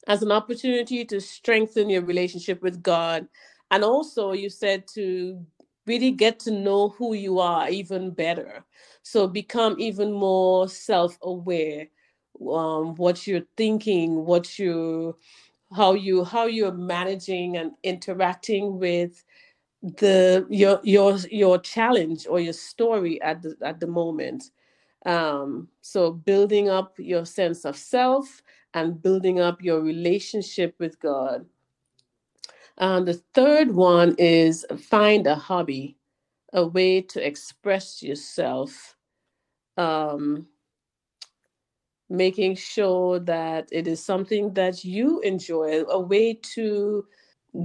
as 0.08 0.22
an 0.22 0.32
opportunity 0.32 1.04
to 1.04 1.20
strengthen 1.20 1.88
your 1.88 2.02
relationship 2.02 2.62
with 2.62 2.82
God. 2.82 3.26
And 3.70 3.84
also, 3.84 4.32
you 4.32 4.50
said 4.50 4.86
to 4.94 5.44
really 5.86 6.10
get 6.10 6.38
to 6.40 6.50
know 6.50 6.90
who 6.90 7.14
you 7.14 7.38
are 7.38 7.68
even 7.68 8.10
better. 8.10 8.64
So 9.02 9.26
become 9.26 9.76
even 9.78 10.12
more 10.12 10.68
self 10.68 11.18
aware, 11.22 11.88
um, 12.50 12.94
what 12.96 13.26
you're 13.26 13.46
thinking, 13.56 14.24
what 14.26 14.58
you 14.58 15.16
how 15.74 15.94
you 15.94 16.24
how 16.24 16.46
you're 16.46 16.72
managing 16.72 17.56
and 17.56 17.72
interacting 17.82 18.78
with 18.78 19.24
the 19.82 20.46
your 20.50 20.80
your 20.84 21.16
your 21.30 21.58
challenge 21.58 22.26
or 22.28 22.40
your 22.40 22.52
story 22.52 23.20
at 23.22 23.42
the 23.42 23.56
at 23.62 23.80
the 23.80 23.86
moment. 23.86 24.50
Um 25.06 25.68
so 25.80 26.12
building 26.12 26.68
up 26.68 26.94
your 26.98 27.24
sense 27.26 27.64
of 27.64 27.76
self 27.76 28.42
and 28.74 29.02
building 29.02 29.40
up 29.40 29.62
your 29.62 29.80
relationship 29.80 30.74
with 30.78 31.00
god. 31.00 31.46
And 32.78 33.06
the 33.06 33.22
third 33.34 33.72
one 33.72 34.14
is 34.18 34.64
find 34.78 35.26
a 35.26 35.34
hobby 35.34 35.96
a 36.52 36.66
way 36.66 37.00
to 37.02 37.26
express 37.26 38.02
yourself. 38.02 38.96
Um 39.76 40.46
making 42.12 42.54
sure 42.54 43.18
that 43.18 43.66
it 43.72 43.88
is 43.88 44.04
something 44.04 44.52
that 44.52 44.84
you 44.84 45.20
enjoy 45.20 45.82
a 45.88 45.98
way 45.98 46.34
to 46.34 47.06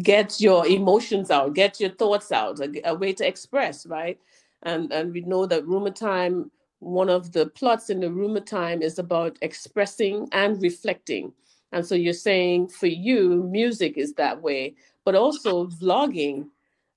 get 0.01 0.39
your 0.39 0.65
emotions 0.65 1.29
out, 1.29 1.53
get 1.53 1.81
your 1.81 1.89
thoughts 1.89 2.31
out, 2.31 2.59
a, 2.61 2.89
a 2.89 2.95
way 2.95 3.11
to 3.11 3.27
express, 3.27 3.85
right? 3.85 4.17
And 4.63 4.91
and 4.93 5.13
we 5.13 5.21
know 5.21 5.45
that 5.45 5.67
RUMERTIME, 5.67 6.49
one 6.79 7.09
of 7.09 7.33
the 7.33 7.47
plots 7.47 7.89
in 7.89 7.99
the 7.99 8.09
RUMERTIME 8.09 8.81
is 8.81 8.99
about 8.99 9.37
expressing 9.41 10.29
and 10.31 10.61
reflecting. 10.61 11.33
And 11.73 11.85
so 11.85 11.95
you're 11.95 12.13
saying 12.13 12.69
for 12.69 12.87
you, 12.87 13.43
music 13.51 13.97
is 13.97 14.13
that 14.13 14.41
way, 14.41 14.75
but 15.03 15.15
also 15.15 15.67
vlogging, 15.67 16.47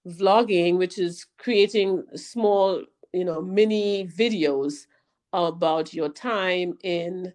vlogging, 0.07 0.79
which 0.79 0.99
is 0.99 1.27
creating 1.39 2.05
small, 2.15 2.85
you 3.13 3.25
know, 3.25 3.43
mini 3.43 4.07
videos 4.07 4.87
about 5.33 5.93
your 5.93 6.09
time 6.09 6.79
in 6.83 7.33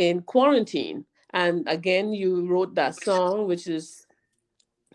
in 0.00 0.22
quarantine. 0.22 1.04
And 1.32 1.68
again, 1.68 2.12
you 2.12 2.46
wrote 2.46 2.74
that 2.74 2.96
song, 2.96 3.46
which 3.46 3.66
is 3.66 4.06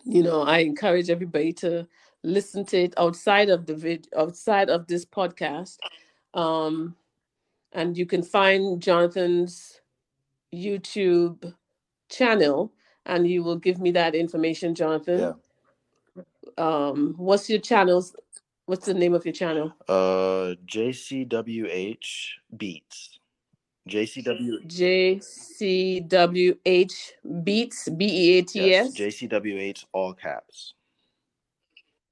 you 0.08 0.22
know 0.22 0.44
i 0.44 0.60
encourage 0.60 1.10
everybody 1.10 1.52
to 1.52 1.88
listen 2.24 2.64
to 2.64 2.78
it 2.78 2.94
outside 2.98 3.50
of 3.50 3.66
the 3.66 3.76
vid 3.76 4.08
outside 4.16 4.70
of 4.70 4.86
this 4.88 5.06
podcast. 5.06 5.78
Um 6.34 6.96
and 7.72 7.98
you 7.98 8.06
can 8.06 8.24
find 8.24 8.82
jonathon's 8.82 9.82
youtube 10.54 11.54
channel 12.10 12.72
and 13.06 13.28
you 13.28 13.44
will 13.44 13.58
give 13.58 13.80
me 13.80 13.92
that 13.92 14.14
information 14.16 14.76
jonathon. 14.76 15.20
Yeah. 15.20 15.34
Um 16.58 17.16
what's 17.18 17.50
your 17.50 17.60
channels 17.60 18.16
what's 18.68 18.86
the 18.86 18.94
name 18.94 19.16
of 19.16 19.26
your 19.26 19.34
channel? 19.34 19.74
Uh 19.88 20.54
jcwh 20.66 21.98
beats 22.56 23.20
JCW. 23.90 24.66
JCWH 26.02 27.12
Beats 27.44 27.90
B 27.90 28.06
E 28.06 28.40
A 28.40 28.42
T 28.42 28.70
Yes, 28.70 28.98
JCWH 28.98 29.86
all 29.94 30.14
caps. 30.14 30.74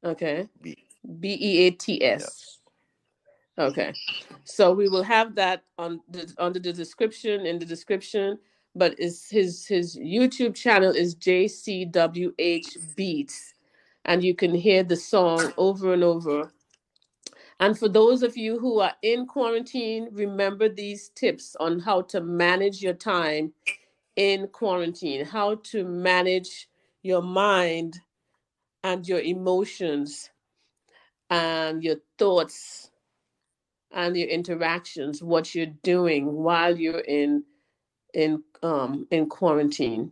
Okay. 0.04 0.48
Beats. 0.62 0.82
B 1.20 1.38
E 1.40 1.68
A 1.68 1.72
T 1.72 2.04
S. 2.04 2.60
Okay. 3.58 3.94
So 4.46 4.72
we 4.74 4.90
will 4.90 5.04
have 5.04 5.36
that 5.36 5.64
on 5.78 6.02
the 6.10 6.34
under 6.38 6.60
the 6.60 6.74
description 6.74 7.46
in 7.46 7.60
the 7.60 7.66
description. 7.66 8.40
But 8.76 9.00
is 9.00 9.30
his 9.30 9.68
his 9.68 9.98
YouTube 9.98 10.56
channel 10.56 10.92
is 10.92 11.16
JCWH 11.16 12.96
Beats, 12.96 13.54
and 14.06 14.24
you 14.24 14.34
can 14.36 14.54
hear 14.56 14.84
the 14.84 14.96
song 14.96 15.54
over 15.58 15.94
and 15.94 16.04
over. 16.04 16.52
And 17.60 17.78
for 17.78 17.88
those 17.88 18.24
of 18.24 18.36
you 18.36 18.60
who 18.60 18.80
are 18.80 18.94
in 19.02 19.26
quarantine, 19.26 20.10
remember 20.12 20.70
these 20.70 21.10
tips 21.10 21.56
on 21.60 21.80
how 21.80 22.02
to 22.04 22.22
manage 22.22 22.82
your 22.82 22.94
time 22.94 23.54
in 24.16 24.48
quarantine, 24.48 25.26
how 25.26 25.56
to 25.56 25.84
manage 25.84 26.68
your 27.04 27.22
mind 27.22 28.00
and 28.84 29.08
your 29.08 29.20
emotions 29.20 30.30
and 31.30 31.84
your 31.84 31.98
thoughts 32.18 32.92
and 33.92 34.18
your 34.18 34.28
interactions, 34.28 35.24
what 35.24 35.54
you're 35.54 35.66
doing 35.84 36.34
while 36.34 36.78
you're 36.78 37.00
in 37.00 37.44
in 38.14 38.44
um 38.62 39.08
in 39.12 39.28
quarantine. 39.28 40.12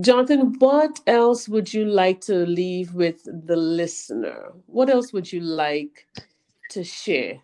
Jonathon, 0.00 0.58
what 0.58 1.00
else 1.06 1.48
would 1.48 1.72
you 1.72 1.84
like 1.84 2.20
to 2.22 2.46
leave 2.46 2.94
with 2.94 3.22
the 3.24 3.56
listener? 3.56 4.52
What 4.66 4.90
else 4.90 5.12
would 5.12 5.32
you 5.32 5.40
like 5.40 6.06
to 6.70 6.84
share? 6.84 7.40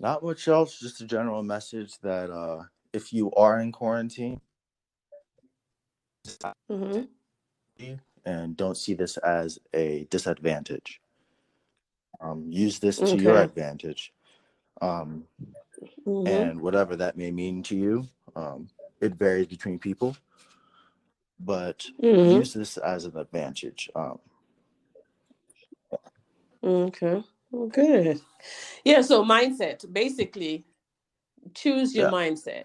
Not 0.00 0.22
much 0.24 0.48
else, 0.48 0.78
just 0.78 1.00
a 1.00 1.06
general 1.06 1.42
message 1.42 1.98
that 2.00 2.30
uh, 2.30 2.64
if 2.92 3.12
you 3.12 3.32
are 3.32 3.60
in 3.60 3.72
quarantine 3.72 4.40
hmm 6.70 7.02
and 8.24 8.56
don't 8.56 8.76
see 8.76 8.94
this 8.94 9.16
as 9.18 9.58
a 9.74 10.06
disadvantage, 10.10 11.00
um, 12.20 12.46
use 12.48 12.78
this 12.80 12.98
to 12.98 13.18
your 13.18 13.38
advantage. 13.38 14.12
Um, 14.80 15.24
hmm 16.04 16.26
and 16.26 16.60
whatever 16.60 16.96
that 16.96 17.16
may 17.16 17.30
mean 17.30 17.62
to 17.64 17.76
you, 17.76 18.08
um, 18.36 18.68
it 19.00 19.14
varies 19.14 19.46
between 19.48 19.78
people, 19.78 20.16
but 21.40 21.86
hmm 22.00 22.40
use 22.40 22.52
this 22.54 22.76
as 22.78 23.04
an 23.06 23.16
advantage. 23.16 23.90
Um, 23.94 24.18
Okay. 26.64 27.24
Well, 27.52 27.68
Good. 27.68 28.20
Yeah, 28.84 29.02
so 29.02 29.24
mindset. 29.24 29.92
Basically, 29.92 30.64
choose 31.54 31.94
your 31.96 32.06
Yeah. 32.06 32.12
mindset. 32.12 32.64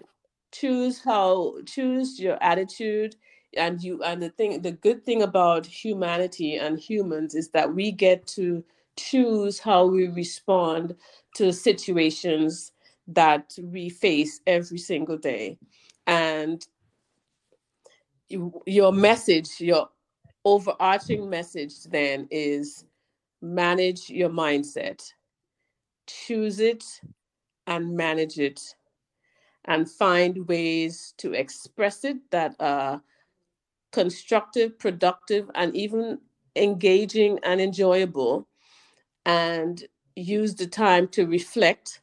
Choose 0.52 1.02
how 1.04 1.56
choose 1.66 2.20
your 2.20 2.42
attitude 2.42 3.16
and 3.56 3.82
you 3.82 4.02
and 4.02 4.22
the 4.22 4.30
thing 4.30 4.62
the 4.62 4.72
good 4.72 5.04
thing 5.04 5.22
about 5.22 5.66
humanity 5.66 6.56
and 6.56 6.78
humans 6.78 7.34
is 7.34 7.50
that 7.50 7.74
we 7.74 7.92
get 7.92 8.26
to 8.28 8.64
choose 8.96 9.60
how 9.60 9.86
we 9.86 10.08
respond 10.08 10.96
to 11.36 11.52
situations 11.52 12.72
that 13.08 13.54
we 13.62 13.90
face 13.90 14.40
every 14.46 14.78
single 14.78 15.18
day. 15.18 15.58
And 16.06 16.66
your 18.66 18.92
message, 18.92 19.60
your 19.60 19.88
overarching 20.44 21.30
message 21.30 21.84
then 21.84 22.28
is 22.30 22.84
manage 23.44 24.10
your 24.10 24.30
mindset. 24.30 25.12
Choose 26.06 26.60
it 26.60 26.84
and 27.66 27.96
manage 27.96 28.38
it 28.38 28.60
and 29.66 29.90
find 29.90 30.48
ways 30.48 31.14
to 31.18 31.32
express 31.34 32.04
it 32.04 32.18
that 32.30 32.56
are 32.60 33.02
constructive 33.92 34.78
productive 34.78 35.50
and 35.54 35.74
even 35.76 36.18
engaging 36.56 37.38
and 37.42 37.60
enjoyable 37.60 38.46
and 39.26 39.84
use 40.16 40.54
the 40.56 40.66
time 40.66 41.08
to 41.08 41.26
reflect 41.26 42.00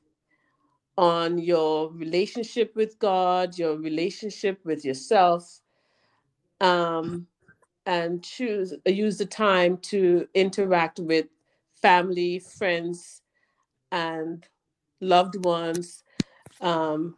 on 0.97 1.37
your 1.39 1.91
relationship 1.93 2.75
with 2.75 2.99
god 2.99 3.57
your 3.57 3.77
relationship 3.77 4.59
with 4.65 4.85
yourself 4.85 5.61
um, 6.61 7.27
and 7.85 8.23
choose 8.23 8.73
use 8.85 9.17
the 9.17 9.25
time 9.25 9.77
to 9.77 10.27
interact 10.33 10.99
with 10.99 11.25
family 11.81 12.39
friends 12.39 13.21
and 13.91 14.45
loved 15.01 15.43
ones 15.43 16.03
um, 16.61 17.15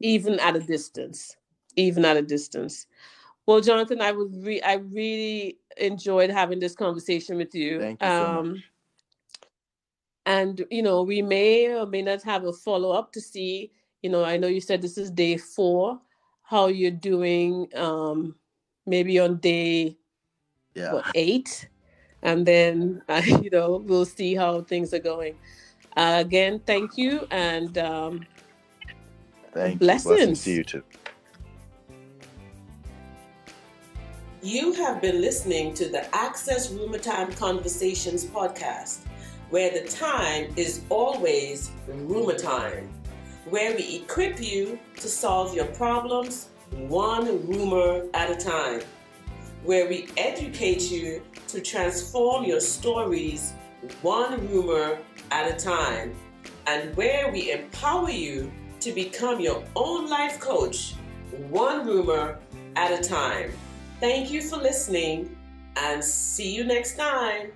even 0.00 0.38
at 0.40 0.56
a 0.56 0.60
distance 0.60 1.36
even 1.76 2.04
at 2.04 2.16
a 2.16 2.22
distance 2.22 2.86
well 3.46 3.60
jonathon 3.60 4.00
i 4.00 4.10
would 4.10 4.34
re- 4.44 4.62
i 4.62 4.74
really 4.74 5.58
enjoyed 5.76 6.30
having 6.30 6.58
this 6.58 6.74
conversation 6.74 7.36
with 7.36 7.54
you 7.54 7.78
Thank 7.80 8.02
you 8.02 8.08
so 8.08 8.32
much. 8.32 8.46
um, 8.46 8.62
and 10.26 10.64
you 10.70 10.82
know 10.82 11.02
we 11.02 11.22
may 11.22 11.72
or 11.72 11.86
may 11.86 12.02
not 12.02 12.22
have 12.22 12.44
a 12.44 12.52
follow-up 12.52 13.12
to 13.12 13.20
see 13.20 13.70
you 14.02 14.10
know 14.10 14.24
i 14.24 14.36
know 14.36 14.48
you 14.48 14.60
said 14.60 14.82
this 14.82 14.98
is 14.98 15.10
day 15.10 15.36
four 15.36 16.00
how 16.42 16.66
you're 16.66 16.90
doing 16.90 17.68
um 17.76 18.34
maybe 18.88 19.18
on 19.18 19.36
day 19.36 19.96
yeah. 20.74 20.92
what 20.92 21.06
eight 21.14 21.68
and 22.22 22.46
then 22.46 23.02
uh, 23.08 23.22
you 23.24 23.50
know 23.50 23.82
we'll 23.86 24.04
see 24.04 24.34
how 24.34 24.60
things 24.62 24.92
are 24.92 24.98
going 24.98 25.34
uh, 25.96 26.16
again 26.18 26.60
thank 26.66 26.96
you 26.96 27.26
and 27.30 27.78
um 27.78 28.26
Thank 29.58 29.74
you. 29.74 29.78
Blessings 29.78 30.16
blessings. 30.16 30.44
to 30.44 30.52
you 30.52 30.64
too. 30.64 30.82
You 34.40 34.72
have 34.74 35.02
been 35.02 35.20
listening 35.20 35.74
to 35.74 35.88
the 35.88 36.14
Access 36.14 36.70
RUMERTIME 36.70 37.32
Conversations 37.32 38.24
podcast, 38.24 39.00
where 39.50 39.70
the 39.70 39.88
time 39.88 40.52
is 40.56 40.82
always 40.90 41.72
RUMERTIME, 41.88 42.88
where 43.50 43.74
we 43.74 43.96
equip 43.96 44.40
you 44.40 44.78
to 44.96 45.08
solve 45.08 45.54
your 45.54 45.66
problems 45.66 46.50
one 46.76 47.46
rumor 47.46 48.06
at 48.14 48.30
a 48.30 48.36
time, 48.36 48.82
where 49.64 49.88
we 49.88 50.08
educate 50.16 50.90
you 50.90 51.22
to 51.48 51.60
transform 51.60 52.44
your 52.44 52.60
stories 52.60 53.54
one 54.02 54.48
rumor 54.48 54.98
at 55.30 55.50
a 55.50 55.56
time, 55.56 56.14
and 56.66 56.96
where 56.96 57.30
we 57.30 57.52
empower 57.52 58.10
you 58.10 58.50
to 58.80 58.92
become 58.92 59.40
your 59.40 59.62
own 59.76 60.08
life 60.08 60.38
coach 60.40 60.94
one 61.50 61.86
rumor 61.86 62.38
at 62.76 62.98
a 62.98 63.08
time. 63.08 63.52
Thank 64.00 64.30
you 64.30 64.42
for 64.42 64.56
listening 64.56 65.36
and 65.76 66.02
see 66.02 66.54
you 66.54 66.64
next 66.64 66.96
time. 66.96 67.52